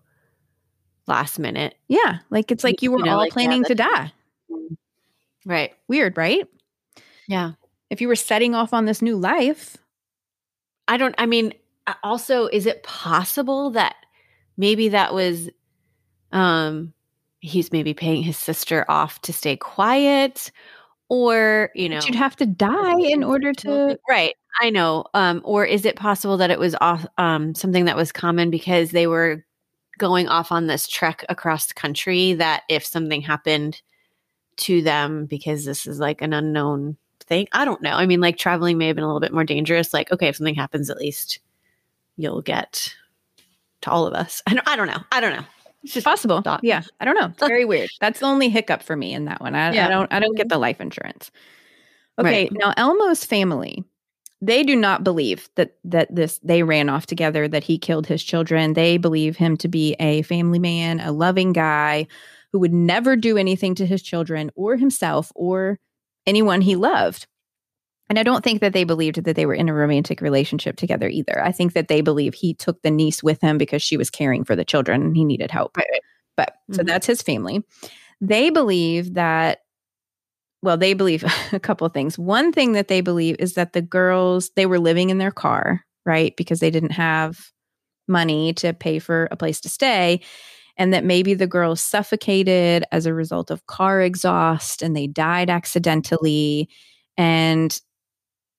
Last 1.07 1.38
minute. 1.38 1.75
Yeah, 1.88 2.18
like 2.31 2.51
it's 2.51 2.64
like 2.64 2.83
you 2.83 2.90
were 2.90 2.99
you 2.99 3.05
know, 3.05 3.12
all 3.12 3.18
like, 3.18 3.33
planning 3.33 3.62
yeah, 3.62 3.68
to 3.68 3.75
die. 3.75 4.12
Right. 5.47 5.75
Weird, 5.88 6.16
right? 6.16 6.49
Yeah. 7.28 7.52
If 7.90 8.00
you 8.00 8.08
were 8.08 8.16
setting 8.16 8.54
off 8.54 8.72
on 8.72 8.84
this 8.84 9.02
new 9.02 9.16
life. 9.16 9.76
I 10.88 10.96
don't, 10.96 11.14
I 11.18 11.26
mean, 11.26 11.54
also, 12.02 12.46
is 12.46 12.66
it 12.66 12.82
possible 12.82 13.70
that 13.70 13.96
maybe 14.56 14.88
that 14.88 15.14
was, 15.14 15.48
um, 16.32 16.92
he's 17.40 17.72
maybe 17.72 17.94
paying 17.94 18.22
his 18.22 18.37
sister 18.37 18.84
off 18.88 19.20
to 19.22 19.32
stay 19.32 19.56
quiet 19.56 20.50
or, 21.08 21.70
you 21.74 21.88
know, 21.88 21.96
but 21.96 22.06
you'd 22.06 22.14
have 22.14 22.37
to 22.37 22.46
die 22.46 22.98
in 22.98 23.22
order 23.22 23.52
to. 23.52 23.98
Right. 24.08 24.34
I 24.60 24.70
know. 24.70 25.04
Um, 25.14 25.40
or 25.44 25.64
is 25.64 25.84
it 25.84 25.96
possible 25.96 26.37
that 26.38 26.50
it 26.50 26.58
was 26.58 26.74
off, 26.80 27.06
um, 27.18 27.54
something 27.54 27.84
that 27.87 27.96
was 27.96 28.12
common 28.12 28.50
because 28.50 28.90
they 28.90 29.06
were 29.06 29.44
going 29.98 30.28
off 30.28 30.50
on 30.50 30.66
this 30.66 30.88
trek 30.88 31.24
across 31.28 31.66
the 31.66 31.74
country 31.74 32.34
that 32.34 32.62
if 32.68 32.84
something 32.84 33.20
happened 33.20 33.80
to 34.56 34.82
them 34.82 35.26
because 35.26 35.64
this 35.64 35.87
is 35.87 35.98
like 35.98 36.22
an 36.22 36.32
unknown 36.32 36.96
thing. 37.20 37.48
I 37.53 37.64
don't 37.64 37.83
know. 37.83 37.92
I 37.92 38.07
mean, 38.07 38.20
like 38.20 38.37
traveling 38.37 38.79
may 38.79 38.87
have 38.88 38.96
been 38.96 39.05
a 39.05 39.07
little 39.07 39.20
bit 39.20 39.33
more 39.33 39.44
dangerous. 39.44 39.94
Like, 39.94 40.11
okay, 40.12 40.29
if 40.29 40.37
something 40.37 40.55
happens, 40.55 40.90
at 40.90 40.98
least 40.98 41.40
you'll 42.16 42.42
get 42.42 42.94
to 43.83 43.90
all 43.90 44.07
of 44.07 44.14
us. 44.14 44.42
I 44.46 44.55
don't, 44.55 44.68
I 44.68 44.77
don't 44.77 44.87
know. 44.87 45.03
I 45.12 45.20
don't 45.20 45.35
know. 45.35 45.44
It's 45.83 45.92
just 45.92 46.05
possible. 46.05 46.40
Thought. 46.40 46.64
Yeah. 46.64 46.83
I 47.00 47.05
don't 47.05 47.14
know. 47.14 47.27
It's 47.27 47.46
very 47.46 47.64
weird. 47.64 47.90
That's 48.00 48.20
the 48.20 48.27
only 48.27 48.48
hiccup 48.48 48.83
for 48.83 48.96
me 48.96 49.12
in 49.12 49.27
that 49.27 49.40
one. 49.40 49.55
I, 49.55 49.72
yeah. 49.72 49.87
I 49.87 49.90
don't 49.90 50.12
I 50.12 50.18
don't 50.18 50.35
get 50.35 50.44
mm-hmm. 50.44 50.55
the 50.55 50.59
life 50.59 50.81
insurance. 50.81 51.31
Okay. 52.18 52.44
Right. 52.44 52.53
Now 52.53 52.72
Elmo's 52.77 53.24
family, 53.24 53.85
they 54.40 54.62
do 54.62 54.77
not 54.77 55.05
believe 55.05 55.50
that 55.57 55.77
that 55.85 56.14
this 56.14 56.38
they 56.42 56.62
ran 56.62 56.88
off 56.88 57.05
together, 57.05 57.48
that 57.48 57.64
he 57.64 57.77
killed 57.77 58.07
his 58.07 58.24
children. 58.24 58.72
They 58.72 58.96
believe 58.96 59.37
him 59.37 59.59
to 59.59 59.68
be 59.68 59.94
a 60.00 60.22
family 60.22 60.59
man, 60.59 61.00
a 61.00 61.12
loving 61.12 61.53
guy 61.53 62.07
who 62.50 62.61
would 62.61 62.72
never 62.72 63.14
do 63.14 63.37
anything 63.37 63.74
to 63.74 63.85
his 63.85 64.00
children 64.00 64.50
or 64.55 64.77
himself 64.77 65.33
or 65.35 65.79
anyone 66.26 66.60
he 66.60 66.76
loved. 66.76 67.26
And 68.10 68.18
I 68.18 68.22
don't 68.22 68.44
think 68.44 68.60
that 68.60 68.74
they 68.74 68.84
believed 68.84 69.24
that 69.24 69.34
they 69.34 69.46
were 69.46 69.54
in 69.54 69.68
a 69.68 69.74
romantic 69.74 70.20
relationship 70.20 70.76
together 70.76 71.08
either. 71.08 71.42
I 71.42 71.52
think 71.52 71.72
that 71.72 71.88
they 71.88 72.02
believe 72.02 72.34
he 72.34 72.52
took 72.54 72.82
the 72.82 72.90
niece 72.90 73.22
with 73.22 73.40
him 73.40 73.56
because 73.56 73.82
she 73.82 73.96
was 73.96 74.10
caring 74.10 74.44
for 74.44 74.54
the 74.54 74.64
children 74.64 75.02
and 75.02 75.16
he 75.16 75.24
needed 75.24 75.50
help. 75.50 75.76
Right. 75.76 75.87
But 76.37 76.50
mm-hmm. 76.50 76.74
so 76.74 76.82
that's 76.82 77.06
his 77.06 77.22
family. 77.22 77.62
They 78.20 78.50
believe 78.50 79.14
that, 79.14 79.60
well, 80.62 80.76
they 80.76 80.92
believe 80.92 81.24
a 81.52 81.60
couple 81.60 81.87
of 81.87 81.94
things. 81.94 82.18
One 82.18 82.52
thing 82.52 82.72
that 82.72 82.88
they 82.88 83.00
believe 83.00 83.37
is 83.38 83.54
that 83.54 83.72
the 83.72 83.82
girls, 83.82 84.50
they 84.54 84.66
were 84.66 84.78
living 84.78 85.10
in 85.10 85.18
their 85.18 85.30
car, 85.30 85.80
right? 86.04 86.37
Because 86.37 86.60
they 86.60 86.70
didn't 86.70 86.92
have 86.92 87.50
money 88.06 88.52
to 88.52 88.74
pay 88.74 88.98
for 88.98 89.28
a 89.30 89.37
place 89.37 89.60
to 89.62 89.70
stay. 89.70 90.20
And 90.76 90.92
that 90.92 91.04
maybe 91.04 91.34
the 91.34 91.46
girls 91.46 91.80
suffocated 91.80 92.84
as 92.90 93.06
a 93.06 93.14
result 93.14 93.50
of 93.50 93.66
car 93.66 94.00
exhaust 94.02 94.82
and 94.82 94.96
they 94.96 95.06
died 95.06 95.48
accidentally. 95.48 96.68
And 97.16 97.80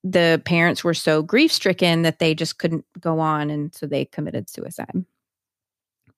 the 0.03 0.41
parents 0.45 0.83
were 0.83 0.93
so 0.93 1.21
grief 1.21 1.51
stricken 1.51 2.03
that 2.03 2.19
they 2.19 2.33
just 2.33 2.57
couldn't 2.57 2.85
go 2.99 3.19
on. 3.19 3.49
And 3.49 3.73
so 3.73 3.85
they 3.85 4.05
committed 4.05 4.49
suicide, 4.49 5.03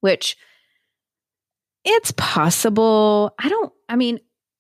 which 0.02 0.38
it's 1.84 2.12
possible. 2.18 3.34
I 3.40 3.50
don't, 3.50 3.74
I 3.90 3.96
mean, 3.96 4.20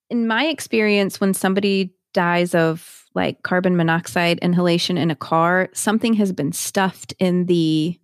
in 0.09 0.27
my 0.27 0.45
experience, 0.45 1.19
when 1.19 1.33
somebody 1.33 1.93
dies 2.13 2.55
of 2.55 3.05
like 3.13 3.43
carbon 3.43 3.75
monoxide 3.75 4.39
inhalation 4.39 4.97
in 4.97 5.11
a 5.11 5.15
car, 5.15 5.69
something 5.73 6.13
has 6.13 6.31
been 6.31 6.53
stuffed 6.53 7.13
in 7.19 7.45
the 7.47 7.99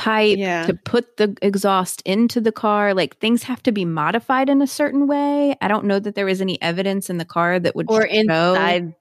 pipe 0.00 0.38
yeah. 0.38 0.64
to 0.64 0.72
put 0.72 1.18
the 1.18 1.36
exhaust 1.42 2.00
into 2.06 2.40
the 2.40 2.50
car. 2.50 2.94
Like 2.94 3.18
things 3.18 3.42
have 3.42 3.62
to 3.64 3.72
be 3.72 3.84
modified 3.84 4.48
in 4.48 4.62
a 4.62 4.66
certain 4.66 5.06
way. 5.06 5.54
I 5.60 5.68
don't 5.68 5.84
know 5.84 5.98
that 5.98 6.14
there 6.14 6.24
was 6.24 6.40
any 6.40 6.60
evidence 6.62 7.10
in 7.10 7.18
the 7.18 7.26
car 7.26 7.60
that 7.60 7.76
would 7.76 7.90
or 7.90 8.02
inside 8.02 8.94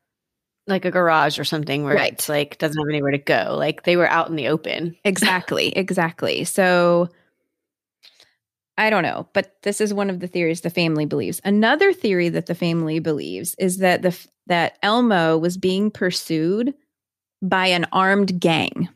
like 0.67 0.83
a 0.83 0.91
garage 0.91 1.39
or 1.39 1.45
something 1.45 1.85
where 1.85 1.95
right. 1.95 2.11
it's 2.11 2.27
like 2.27 2.57
doesn't 2.57 2.77
have 2.77 2.89
anywhere 2.89 3.11
to 3.11 3.17
go. 3.17 3.55
Like 3.57 3.83
they 3.83 3.95
were 3.95 4.09
out 4.09 4.27
in 4.27 4.35
the 4.35 4.49
open. 4.49 4.97
Exactly. 5.05 5.69
exactly. 5.75 6.43
So 6.43 7.07
I 8.77 8.89
don't 8.89 9.03
know, 9.03 9.27
but 9.33 9.55
this 9.63 9.79
is 9.79 9.93
one 9.93 10.09
of 10.09 10.19
the 10.19 10.27
theories 10.27 10.61
the 10.61 10.69
family 10.69 11.05
believes. 11.05 11.39
Another 11.45 11.93
theory 11.93 12.27
that 12.27 12.47
the 12.47 12.55
family 12.55 12.99
believes 12.99 13.55
is 13.57 13.77
that 13.77 14.01
the 14.01 14.17
that 14.47 14.77
Elmo 14.83 15.37
was 15.37 15.57
being 15.57 15.91
pursued 15.91 16.73
by 17.41 17.67
an 17.67 17.85
armed 17.93 18.37
gang. 18.41 18.89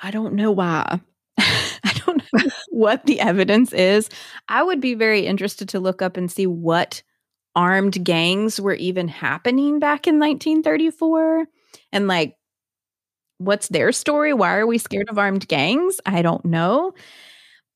I 0.00 0.10
don't 0.10 0.34
know 0.34 0.50
why. 0.50 1.00
I 1.38 1.92
don't 2.06 2.22
know 2.32 2.50
what 2.70 3.06
the 3.06 3.20
evidence 3.20 3.72
is. 3.72 4.08
I 4.48 4.62
would 4.62 4.80
be 4.80 4.94
very 4.94 5.26
interested 5.26 5.68
to 5.70 5.80
look 5.80 6.02
up 6.02 6.16
and 6.16 6.30
see 6.30 6.46
what 6.46 7.02
armed 7.56 8.02
gangs 8.04 8.60
were 8.60 8.74
even 8.74 9.08
happening 9.08 9.80
back 9.80 10.06
in 10.06 10.20
1934 10.20 11.46
and 11.92 12.06
like 12.06 12.36
what's 13.38 13.66
their 13.68 13.90
story 13.90 14.32
why 14.32 14.54
are 14.54 14.68
we 14.68 14.78
scared 14.78 15.08
of 15.08 15.18
armed 15.18 15.48
gangs 15.48 16.00
i 16.06 16.22
don't 16.22 16.44
know 16.44 16.92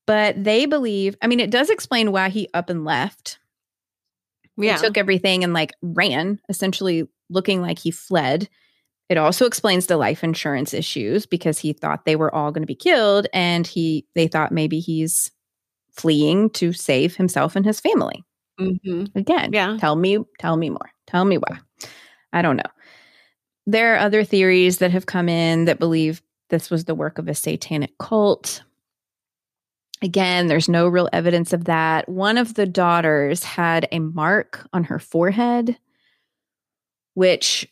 but 0.07 0.43
they 0.43 0.65
believe 0.65 1.17
i 1.23 1.27
mean 1.27 1.41
it 1.41 1.51
does 1.51 1.71
explain 1.71 2.13
why 2.13 2.29
he 2.29 2.49
up 2.55 2.71
and 2.71 2.85
left 2.85 3.39
yeah. 4.57 4.75
He 4.75 4.87
took 4.87 4.97
everything 4.97 5.45
and 5.45 5.53
like 5.53 5.73
ran 5.83 6.41
essentially 6.49 7.09
looking 7.31 7.61
like 7.61 7.79
he 7.79 7.91
fled 7.91 8.49
it 9.09 9.19
also 9.19 9.47
explains 9.47 9.87
the 9.87 9.97
life 9.97 10.25
insurance 10.25 10.73
issues 10.73 11.27
because 11.27 11.59
he 11.59 11.73
thought 11.73 12.05
they 12.05 12.17
were 12.17 12.35
all 12.35 12.51
going 12.51 12.63
to 12.63 12.67
be 12.67 12.75
killed 12.75 13.27
and 13.33 13.67
he 13.67 14.07
they 14.15 14.27
thought 14.27 14.53
maybe 14.53 14.81
he's 14.81 15.31
fleeing 15.93 16.51
to 16.51 16.73
save 16.73 17.17
himself 17.17 17.55
and 17.55 17.65
his 17.65 17.81
family 17.81 18.25
Mm-hmm. 18.61 19.19
Again, 19.19 19.51
yeah. 19.53 19.77
Tell 19.79 19.97
me, 19.97 20.19
tell 20.39 20.57
me 20.57 20.71
more. 20.71 20.91
Tell 21.07 21.25
me 21.25 21.39
why. 21.39 21.59
I 22.33 22.43
don't 22.43 22.57
know. 22.57 22.63
There 23.67 23.95
are 23.95 23.99
other 23.99 24.25
theories 24.25 24.79
that 24.79 24.91
have 24.91 25.07
come 25.07 25.29
in 25.29 25.65
that 25.65 25.79
believe 25.79 26.23
this 26.51 26.71
was 26.71 26.85
the 26.85 26.95
work 26.95 27.19
of 27.19 27.29
a 27.29 27.35
satanic 27.35 27.97
cult. 27.99 28.63
Again, 30.03 30.49
there's 30.49 30.69
no 30.69 30.87
real 30.87 31.09
evidence 31.13 31.53
of 31.53 31.65
that. 31.65 32.09
One 32.09 32.37
of 32.37 32.55
the 32.55 32.67
daughters 32.67 33.43
had 33.43 33.89
a 33.91 34.01
mark 34.01 34.67
on 34.73 34.85
her 34.85 34.99
forehead, 34.99 35.79
which 37.15 37.67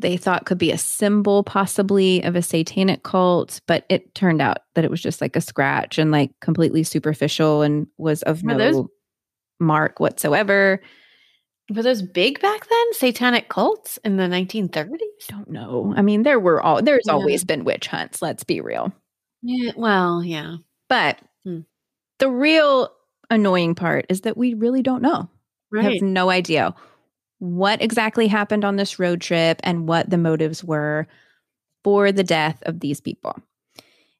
they 0.00 0.16
thought 0.16 0.46
could 0.46 0.58
be 0.58 0.72
a 0.72 0.78
symbol, 0.78 1.42
possibly, 1.42 2.22
of 2.22 2.36
a 2.36 2.42
satanic 2.42 3.02
cult, 3.02 3.60
but 3.66 3.84
it 3.88 4.14
turned 4.14 4.40
out 4.40 4.58
that 4.74 4.84
it 4.84 4.90
was 4.90 5.00
just 5.00 5.20
like 5.20 5.36
a 5.36 5.40
scratch 5.40 5.98
and 5.98 6.10
like 6.10 6.30
completely 6.40 6.82
superficial 6.82 7.62
and 7.62 7.86
was 7.98 8.22
of 8.22 8.42
no 8.42 8.58
those, 8.58 8.86
mark 9.58 10.00
whatsoever. 10.00 10.80
Were 11.74 11.82
those 11.82 12.02
big 12.02 12.40
back 12.40 12.68
then? 12.68 12.92
Satanic 12.94 13.48
cults 13.48 13.98
in 14.04 14.16
the 14.16 14.24
1930s? 14.24 14.98
Don't 15.28 15.50
know. 15.50 15.94
I 15.96 16.02
mean, 16.02 16.24
there 16.24 16.40
were 16.40 16.60
all 16.60 16.82
there's 16.82 17.04
yeah. 17.06 17.12
always 17.12 17.44
been 17.44 17.64
witch 17.64 17.86
hunts, 17.86 18.20
let's 18.20 18.44
be 18.44 18.60
real. 18.60 18.92
Yeah, 19.42 19.72
well, 19.76 20.24
yeah. 20.24 20.56
But 20.88 21.20
hmm. 21.44 21.60
the 22.18 22.28
real 22.28 22.90
annoying 23.30 23.74
part 23.74 24.06
is 24.08 24.22
that 24.22 24.36
we 24.36 24.54
really 24.54 24.82
don't 24.82 25.02
know. 25.02 25.28
Right. 25.70 25.86
We 25.86 25.94
have 25.94 26.02
no 26.02 26.30
idea 26.30 26.74
what 27.40 27.82
exactly 27.82 28.28
happened 28.28 28.64
on 28.64 28.76
this 28.76 28.98
road 28.98 29.20
trip 29.20 29.60
and 29.64 29.88
what 29.88 30.08
the 30.08 30.18
motives 30.18 30.62
were 30.62 31.08
for 31.82 32.12
the 32.12 32.22
death 32.22 32.62
of 32.66 32.80
these 32.80 33.00
people. 33.00 33.36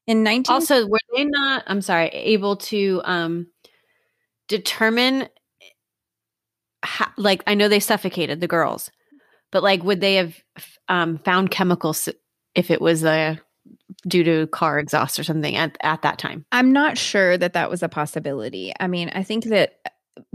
In 0.07 0.23
19 0.23 0.51
19- 0.51 0.55
Also, 0.55 0.87
were 0.87 0.99
they 1.15 1.23
not, 1.25 1.63
I'm 1.67 1.81
sorry, 1.81 2.09
able 2.09 2.57
to 2.57 3.01
um 3.05 3.47
determine 4.47 5.29
how, 6.83 7.07
like 7.15 7.43
I 7.47 7.53
know 7.53 7.67
they 7.67 7.79
suffocated 7.79 8.41
the 8.41 8.47
girls, 8.47 8.91
but 9.51 9.63
like 9.63 9.83
would 9.83 10.01
they 10.01 10.15
have 10.15 10.35
um, 10.89 11.19
found 11.19 11.51
chemicals 11.51 12.09
if 12.55 12.71
it 12.71 12.81
was 12.81 13.03
a 13.03 13.39
due 14.07 14.23
to 14.23 14.47
car 14.47 14.79
exhaust 14.79 15.19
or 15.19 15.23
something 15.23 15.55
at, 15.55 15.77
at 15.83 16.01
that 16.01 16.17
time? 16.17 16.45
I'm 16.51 16.73
not 16.73 16.97
sure 16.97 17.37
that 17.37 17.53
that 17.53 17.69
was 17.69 17.83
a 17.83 17.89
possibility. 17.89 18.73
I 18.79 18.87
mean, 18.87 19.09
I 19.13 19.21
think 19.23 19.45
that 19.45 19.79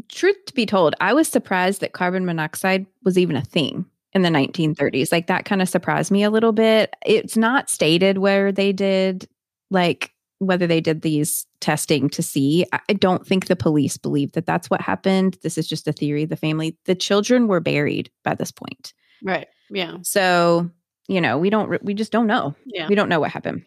truth 0.09 0.37
to 0.47 0.55
be 0.55 0.66
told, 0.66 0.95
I 1.01 1.12
was 1.12 1.29
surprised 1.29 1.81
that 1.81 1.92
carbon 1.92 2.25
monoxide 2.25 2.87
was 3.05 3.19
even 3.19 3.37
a 3.37 3.42
thing 3.42 3.85
in 4.12 4.23
the 4.23 4.29
1930s. 4.29 5.12
Like 5.12 5.27
that 5.27 5.45
kind 5.45 5.61
of 5.62 5.69
surprised 5.69 6.11
me 6.11 6.23
a 6.23 6.31
little 6.31 6.53
bit. 6.53 6.95
It's 7.05 7.37
not 7.37 7.71
stated 7.71 8.19
where 8.19 8.53
they 8.53 8.73
did 8.73 9.29
like 9.71 10.12
whether 10.38 10.66
they 10.66 10.81
did 10.81 11.03
these 11.03 11.47
testing 11.61 12.11
to 12.11 12.23
see. 12.23 12.66
I 12.73 12.92
don't 12.92 13.27
think 13.27 13.47
the 13.47 13.57
police 13.57 13.97
believe 13.97 14.33
that 14.33 14.47
that's 14.47 14.69
what 14.69 14.81
happened. 14.81 15.38
This 15.42 15.57
is 15.57 15.66
just 15.66 15.88
a 15.88 15.92
theory. 15.92 16.27
The 16.27 16.37
family, 16.37 16.77
the 16.85 16.95
children 16.95 17.49
were 17.49 17.61
buried 17.61 18.11
by 18.23 18.35
this 18.35 18.51
point. 18.51 18.92
Right. 19.23 19.49
Yeah. 19.71 19.97
So, 20.03 20.71
you 21.09 21.21
know, 21.21 21.38
we 21.38 21.48
don't, 21.48 21.83
we 21.83 21.94
just 21.94 22.13
don't 22.13 22.27
know. 22.27 22.54
Yeah. 22.67 22.87
We 22.88 22.94
don't 22.94 23.09
know 23.09 23.21
what 23.21 23.31
happened. 23.31 23.65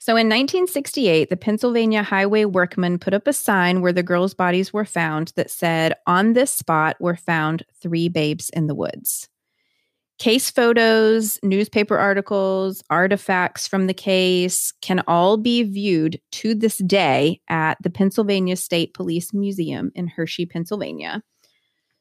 So 0.00 0.12
in 0.12 0.28
1968, 0.28 1.28
the 1.28 1.36
Pennsylvania 1.36 2.04
Highway 2.04 2.44
workmen 2.44 2.98
put 2.98 3.14
up 3.14 3.26
a 3.26 3.32
sign 3.32 3.80
where 3.80 3.92
the 3.92 4.02
girls' 4.02 4.32
bodies 4.32 4.72
were 4.72 4.84
found 4.84 5.32
that 5.34 5.50
said, 5.50 5.94
On 6.06 6.34
this 6.34 6.54
spot 6.54 6.96
were 7.00 7.16
found 7.16 7.64
three 7.82 8.08
babes 8.08 8.48
in 8.50 8.68
the 8.68 8.76
woods. 8.76 9.28
Case 10.18 10.50
photos, 10.50 11.38
newspaper 11.42 11.96
articles, 11.96 12.82
artifacts 12.90 13.68
from 13.68 13.86
the 13.86 13.94
case 13.94 14.72
can 14.82 15.02
all 15.06 15.36
be 15.36 15.62
viewed 15.62 16.20
to 16.32 16.54
this 16.54 16.78
day 16.78 17.40
at 17.48 17.78
the 17.82 17.90
Pennsylvania 17.90 18.56
State 18.56 18.94
Police 18.94 19.32
Museum 19.32 19.92
in 19.94 20.08
Hershey, 20.08 20.46
Pennsylvania. 20.46 21.22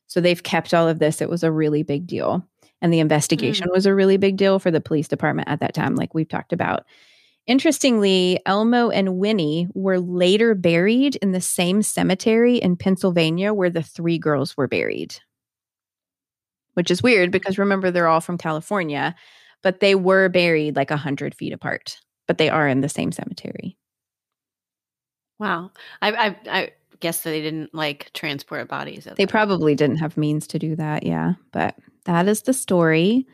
So 0.08 0.22
they've 0.22 0.42
kept 0.42 0.74
all 0.74 0.88
of 0.88 1.00
this. 1.00 1.22
It 1.22 1.30
was 1.30 1.44
a 1.44 1.52
really 1.52 1.84
big 1.84 2.08
deal. 2.08 2.48
And 2.82 2.94
the 2.94 3.00
investigation 3.00 3.68
mm. 3.68 3.74
was 3.74 3.86
a 3.86 3.94
really 3.94 4.18
big 4.18 4.38
deal 4.38 4.58
for 4.60 4.72
the 4.72 4.82
police 4.82 5.08
department 5.08 5.48
at 5.48 5.60
that 5.60 5.74
time, 5.74 5.96
like 5.96 6.14
we've 6.14 6.30
talked 6.30 6.54
about. 6.54 6.86
Interestingly, 7.48 8.40
Elmo 8.46 8.90
and 8.90 9.18
Winnie 9.18 9.68
were 9.74 10.00
later 10.00 10.54
buried 10.54 11.16
in 11.18 11.32
the 11.32 11.42
same 11.42 11.82
cemetery 11.82 12.58
in 12.58 12.76
Pennsylvania 12.76 13.54
where 13.54 13.70
the 13.70 13.82
three 13.82 14.18
girls 14.18 14.56
were 14.58 14.68
buried 14.68 15.16
which 16.78 16.92
is 16.92 17.02
weird 17.02 17.32
because 17.32 17.58
remember 17.58 17.90
they're 17.90 18.08
all 18.08 18.22
from 18.22 18.38
California, 18.38 19.16
but 19.64 19.80
they 19.80 19.96
were 19.96 20.30
buried 20.30 20.76
like 20.76 20.92
a 20.92 20.96
hundred 20.96 21.34
feet 21.34 21.52
apart, 21.52 22.00
but 22.28 22.38
they 22.38 22.50
are 22.50 22.68
in 22.68 22.82
the 22.82 22.88
same 22.88 23.12
cemetery. 23.12 23.76
Wow. 25.40 25.72
I, 26.04 26.12
I, 26.12 26.36
I 26.48 26.72
guess 27.00 27.22
they 27.22 27.42
didn't 27.42 27.74
like 27.74 28.14
transport 28.14 28.68
bodies. 28.68 29.08
They 29.18 29.26
probably 29.26 29.74
didn't 29.74 29.98
have 29.98 30.18
means 30.18 30.46
to 30.48 30.60
do 30.60 30.76
that. 30.76 31.02
Yeah. 31.02 31.34
But 31.52 31.74
that 32.06 32.28
is 32.28 32.44
the 32.44 32.54
story 32.54 33.26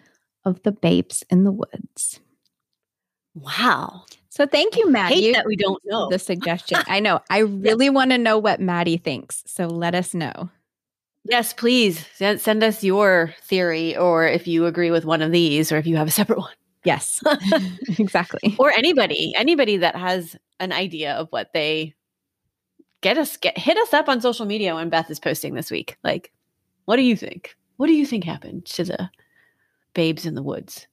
of 0.45 0.63
the 0.63 0.71
Babes 0.71 1.21
in 1.29 1.43
the 1.43 1.51
Woods. 1.51 2.21
Wow. 3.35 4.05
So 4.29 4.47
thank 4.47 4.77
you, 4.77 4.89
Maddie. 4.89 5.31
that 5.31 5.45
we 5.45 5.55
don't 5.55 5.81
know 5.85 6.09
the 6.09 6.19
suggestion. 6.19 6.79
I 6.87 6.99
know. 6.99 7.19
I 7.29 7.39
really 7.39 7.89
want 7.89 8.11
to 8.11 8.17
know 8.17 8.37
what 8.37 8.59
Maddie 8.59 8.97
thinks. 8.97 9.43
So 9.45 9.67
let 9.67 9.95
us 9.95 10.13
know. 10.13 10.49
Yes, 11.25 11.53
please 11.53 12.05
send, 12.15 12.41
send 12.41 12.63
us 12.63 12.83
your 12.83 13.33
theory, 13.43 13.95
or 13.95 14.27
if 14.27 14.47
you 14.47 14.65
agree 14.65 14.91
with 14.91 15.05
one 15.05 15.21
of 15.21 15.31
these, 15.31 15.71
or 15.71 15.77
if 15.77 15.87
you 15.87 15.95
have 15.95 16.07
a 16.07 16.11
separate 16.11 16.39
one. 16.39 16.53
Yes, 16.83 17.23
exactly. 17.97 18.55
Or 18.59 18.71
anybody, 18.71 19.33
anybody 19.35 19.77
that 19.77 19.95
has 19.95 20.35
an 20.59 20.71
idea 20.71 21.13
of 21.13 21.29
what 21.29 21.53
they 21.53 21.93
get 23.01 23.17
us 23.17 23.37
get 23.37 23.57
hit 23.57 23.77
us 23.77 23.93
up 23.93 24.09
on 24.09 24.19
social 24.19 24.45
media 24.45 24.75
when 24.75 24.89
Beth 24.89 25.09
is 25.09 25.19
posting 25.19 25.53
this 25.53 25.71
week. 25.71 25.97
Like, 26.03 26.31
what 26.85 26.97
do 26.97 27.03
you 27.03 27.15
think? 27.15 27.55
What 27.77 27.87
do 27.87 27.93
you 27.93 28.05
think 28.05 28.23
happened 28.23 28.65
to 28.65 28.83
the 28.83 29.09
babes 29.93 30.25
in 30.25 30.35
the 30.35 30.43
woods? 30.43 30.87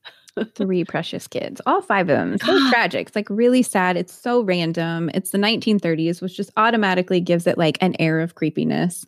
Three 0.54 0.84
precious 0.84 1.26
kids, 1.26 1.60
all 1.66 1.82
five 1.82 2.08
of 2.08 2.16
them. 2.16 2.38
So 2.38 2.70
tragic. 2.70 3.08
It's 3.08 3.16
like 3.16 3.28
really 3.30 3.62
sad. 3.62 3.96
It's 3.96 4.12
so 4.12 4.42
random. 4.42 5.10
It's 5.14 5.30
the 5.30 5.38
1930s, 5.38 6.22
which 6.22 6.36
just 6.36 6.50
automatically 6.56 7.20
gives 7.20 7.46
it 7.46 7.58
like 7.58 7.78
an 7.80 7.96
air 7.98 8.20
of 8.20 8.34
creepiness. 8.34 9.04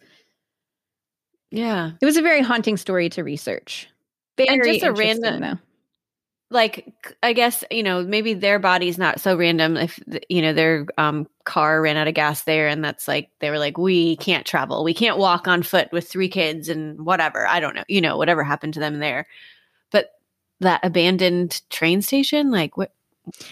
Yeah. 1.51 1.93
It 2.01 2.05
was 2.05 2.17
a 2.17 2.23
very 2.23 2.43
haunting 2.43 2.77
story 2.77 3.09
to 3.11 3.23
research. 3.23 3.89
Very 4.37 4.49
and 4.49 4.65
just 4.65 4.83
a 4.83 4.93
random 4.93 5.41
though. 5.41 5.59
Like 6.51 6.93
I 7.23 7.33
guess, 7.33 7.65
you 7.71 7.83
know, 7.83 8.03
maybe 8.03 8.35
their 8.35 8.59
body's 8.59 8.99
not 8.99 9.21
so 9.21 9.37
random 9.37 9.77
if 9.77 9.99
you 10.29 10.43
know 10.43 10.53
their 10.53 10.87
um 10.99 11.27
car 11.45 11.81
ran 11.81 11.97
out 11.97 12.09
of 12.09 12.15
gas 12.15 12.43
there 12.43 12.69
and 12.69 12.85
that's 12.85 13.09
like 13.09 13.31
they 13.41 13.51
were 13.51 13.59
like 13.59 13.79
we 13.79 14.17
can't 14.17 14.47
travel. 14.47 14.85
We 14.85 14.95
can't 14.95 15.19
walk 15.19 15.47
on 15.47 15.63
foot 15.63 15.89
with 15.93 16.09
three 16.09 16.29
kids 16.29 16.69
and 16.69 17.07
whatever. 17.07 17.47
I 17.47 17.61
don't 17.61 17.75
know. 17.75 17.85
You 17.89 18.01
know, 18.01 18.17
whatever 18.17 18.43
happened 18.43 18.75
to 18.75 18.81
them 18.81 18.99
there. 18.99 19.27
But 19.91 20.11
that 20.63 20.81
abandoned 20.85 21.63
train 21.71 22.03
station, 22.03 22.51
like 22.51 22.77
what 22.77 22.93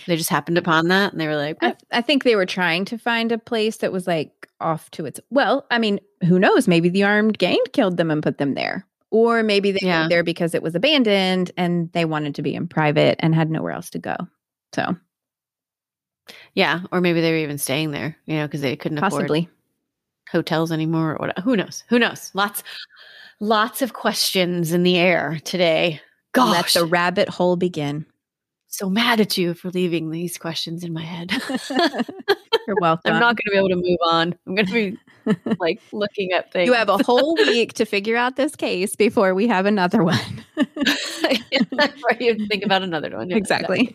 they 0.06 0.16
just 0.16 0.30
happened 0.30 0.58
upon 0.58 0.88
that 0.88 1.12
and 1.12 1.20
they 1.20 1.28
were 1.28 1.36
like 1.36 1.56
I, 1.62 1.76
I, 1.92 2.00
think 2.00 2.24
they 2.24 2.34
were 2.34 2.44
trying 2.44 2.84
to 2.86 2.98
find 2.98 3.30
a 3.30 3.38
place 3.38 3.76
that 3.76 3.92
was 3.92 4.04
like 4.04 4.48
off 4.60 4.90
to 4.90 5.06
its 5.06 5.20
well 5.30 5.64
i 5.70 5.78
mean 5.78 6.00
who 6.24 6.38
knows? 6.38 6.68
Maybe 6.68 6.88
the 6.88 7.04
armed 7.04 7.38
gang 7.38 7.62
killed 7.72 7.96
them 7.96 8.10
and 8.10 8.22
put 8.22 8.38
them 8.38 8.54
there. 8.54 8.86
Or 9.10 9.42
maybe 9.42 9.72
they 9.72 9.80
yeah. 9.82 10.00
went 10.00 10.10
there 10.10 10.22
because 10.22 10.54
it 10.54 10.62
was 10.62 10.74
abandoned 10.74 11.50
and 11.56 11.90
they 11.92 12.04
wanted 12.04 12.34
to 12.36 12.42
be 12.42 12.54
in 12.54 12.68
private 12.68 13.16
and 13.20 13.34
had 13.34 13.50
nowhere 13.50 13.72
else 13.72 13.90
to 13.90 13.98
go. 13.98 14.16
So. 14.74 14.96
Yeah 16.54 16.82
or 16.92 17.00
maybe 17.00 17.20
they 17.20 17.32
were 17.32 17.38
even 17.38 17.58
staying 17.58 17.90
there 17.90 18.16
you 18.26 18.36
know 18.36 18.46
because 18.46 18.60
they 18.60 18.76
couldn't 18.76 18.98
possibly. 18.98 19.40
afford 19.40 19.56
hotels 20.30 20.70
anymore 20.70 21.16
or 21.16 21.26
what 21.26 21.38
who 21.40 21.56
knows? 21.56 21.82
Who 21.88 21.98
knows? 21.98 22.30
Lots 22.34 22.62
lots 23.40 23.82
of 23.82 23.94
questions 23.94 24.72
in 24.72 24.84
the 24.84 24.96
air 24.96 25.40
today 25.44 26.00
Gosh. 26.32 26.76
let 26.76 26.82
the 26.82 26.86
rabbit 26.86 27.28
hole 27.28 27.56
begin 27.56 28.06
so 28.70 28.88
mad 28.88 29.20
at 29.20 29.36
you 29.36 29.52
for 29.52 29.68
leaving 29.70 30.10
these 30.10 30.38
questions 30.38 30.84
in 30.84 30.92
my 30.92 31.02
head. 31.02 31.30
You're 32.66 32.76
welcome. 32.80 33.12
I'm 33.12 33.20
not 33.20 33.36
going 33.36 33.44
to 33.46 33.50
be 33.50 33.56
able 33.56 33.68
to 33.68 33.76
move 33.76 33.98
on. 34.08 34.34
I'm 34.46 34.54
going 34.54 34.66
to 34.66 34.72
be 34.72 34.98
like 35.58 35.80
looking 35.92 36.32
at 36.32 36.52
things. 36.52 36.66
You 36.66 36.72
have 36.72 36.88
a 36.88 36.98
whole 36.98 37.34
week 37.34 37.74
to 37.74 37.84
figure 37.84 38.16
out 38.16 38.36
this 38.36 38.54
case 38.54 38.94
before 38.96 39.34
we 39.34 39.48
have 39.48 39.66
another 39.66 40.04
one. 40.04 40.44
You 42.20 42.46
think 42.46 42.64
about 42.64 42.82
another 42.82 43.16
one. 43.16 43.30
Exactly. 43.32 43.94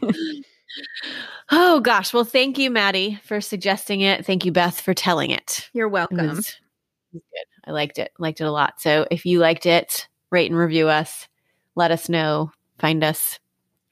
Oh 1.52 1.80
gosh. 1.80 2.14
Well, 2.14 2.26
thank 2.26 2.58
you, 2.58 2.70
Maddie, 2.70 3.20
for 3.24 3.40
suggesting 3.40 4.02
it. 4.02 4.26
Thank 4.26 4.46
you, 4.46 4.52
Beth, 4.52 4.82
for 4.82 4.94
telling 4.94 5.32
it. 5.32 5.70
You're 5.74 5.88
welcome. 5.88 6.20
It 6.20 6.30
was, 6.30 6.50
it 6.50 7.14
was 7.14 7.24
good. 7.32 7.70
I 7.70 7.72
liked 7.72 7.98
it. 7.98 8.12
Liked 8.20 8.42
it 8.42 8.46
a 8.46 8.52
lot. 8.52 8.82
So 8.82 9.08
if 9.10 9.26
you 9.26 9.40
liked 9.40 9.66
it, 9.66 10.08
rate 10.32 10.52
and 10.52 10.60
review 10.60 10.90
us. 10.90 11.28
Let 11.76 11.92
us 11.92 12.10
know. 12.10 12.52
Find 12.80 13.04
us 13.04 13.40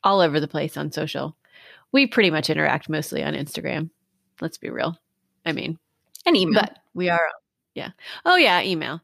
all 0.03 0.19
over 0.19 0.39
the 0.39 0.47
place 0.47 0.77
on 0.77 0.91
social. 0.91 1.35
We 1.91 2.07
pretty 2.07 2.31
much 2.31 2.49
interact 2.49 2.89
mostly 2.89 3.23
on 3.23 3.33
Instagram. 3.33 3.89
Let's 4.41 4.57
be 4.57 4.69
real. 4.69 4.97
I 5.45 5.51
mean, 5.51 5.77
and 6.25 6.35
email. 6.35 6.61
But 6.61 6.79
we 6.93 7.09
are, 7.09 7.29
yeah. 7.75 7.91
Oh 8.25 8.35
yeah, 8.35 8.61
email. 8.61 9.01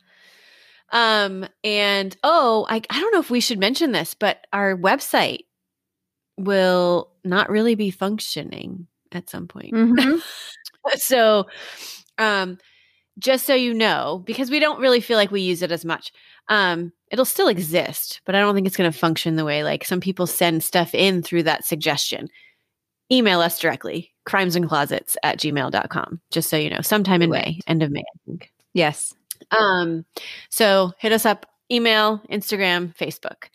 Um, 0.91 1.45
and 1.63 2.15
oh, 2.23 2.65
I 2.69 2.81
I 2.89 2.99
don't 2.99 3.13
know 3.13 3.19
if 3.19 3.29
we 3.29 3.41
should 3.41 3.59
mention 3.59 3.91
this, 3.91 4.13
but 4.13 4.47
our 4.51 4.75
website 4.75 5.45
will 6.37 7.11
not 7.23 7.49
really 7.49 7.75
be 7.75 7.91
functioning 7.91 8.87
at 9.11 9.29
some 9.29 9.47
point. 9.47 9.73
Mm-hmm. 9.73 10.17
so, 10.95 11.45
um, 12.17 12.57
just 13.19 13.45
so 13.45 13.53
you 13.53 13.73
know, 13.73 14.23
because 14.25 14.49
we 14.49 14.59
don't 14.59 14.79
really 14.79 15.01
feel 15.01 15.17
like 15.17 15.31
we 15.31 15.41
use 15.41 15.61
it 15.61 15.71
as 15.71 15.85
much. 15.85 16.11
Um, 16.47 16.91
it'll 17.11 17.25
still 17.25 17.47
exist, 17.47 18.21
but 18.25 18.35
I 18.35 18.39
don't 18.39 18.55
think 18.55 18.65
it's 18.65 18.77
going 18.77 18.91
to 18.91 18.97
function 18.97 19.35
the 19.35 19.45
way 19.45 19.63
like 19.63 19.85
some 19.85 19.99
people 19.99 20.25
send 20.25 20.63
stuff 20.63 20.95
in 20.95 21.21
through 21.21 21.43
that 21.43 21.65
suggestion. 21.65 22.29
Email 23.11 23.41
us 23.41 23.59
directly, 23.59 24.11
crimesandclosets 24.27 25.15
at 25.23 25.39
gmail.com, 25.39 26.21
just 26.31 26.49
so 26.49 26.57
you 26.57 26.69
know, 26.69 26.81
sometime 26.81 27.21
in 27.21 27.29
May, 27.29 27.59
end 27.67 27.83
of 27.83 27.91
May, 27.91 28.01
I 28.01 28.19
think. 28.25 28.51
Yes. 28.73 29.13
Um, 29.51 30.05
so 30.49 30.91
hit 30.99 31.11
us 31.11 31.25
up, 31.25 31.47
email, 31.71 32.21
Instagram, 32.31 32.95
Facebook, 32.95 33.49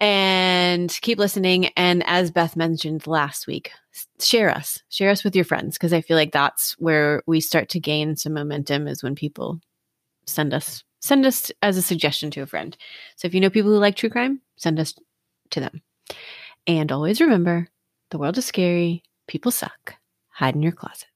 and 0.00 0.96
keep 1.02 1.18
listening. 1.18 1.66
And 1.76 2.02
as 2.06 2.30
Beth 2.30 2.56
mentioned 2.56 3.06
last 3.06 3.46
week, 3.46 3.70
share 4.18 4.50
us, 4.50 4.82
share 4.88 5.10
us 5.10 5.22
with 5.22 5.36
your 5.36 5.44
friends, 5.44 5.76
because 5.76 5.92
I 5.92 6.00
feel 6.00 6.16
like 6.16 6.32
that's 6.32 6.72
where 6.78 7.22
we 7.26 7.40
start 7.40 7.68
to 7.70 7.80
gain 7.80 8.16
some 8.16 8.34
momentum 8.34 8.88
is 8.88 9.02
when 9.02 9.14
people 9.14 9.60
send 10.26 10.54
us 10.54 10.82
send 11.02 11.24
us 11.24 11.50
as 11.62 11.76
a 11.76 11.82
suggestion 11.82 12.30
to 12.30 12.42
a 12.42 12.46
friend. 12.46 12.76
So 13.16 13.26
if 13.26 13.34
you 13.34 13.40
know 13.40 13.50
people 13.50 13.70
who 13.70 13.78
like 13.78 13.96
true 13.96 14.10
crime, 14.10 14.40
send 14.56 14.78
us 14.78 14.94
to 15.50 15.60
them. 15.60 15.82
And 16.66 16.92
always 16.92 17.20
remember 17.20 17.68
the 18.10 18.18
world 18.18 18.36
is 18.38 18.44
scary, 18.44 19.02
people 19.26 19.50
suck. 19.50 19.94
Hide 20.28 20.54
in 20.54 20.62
your 20.62 20.72
closet. 20.72 21.09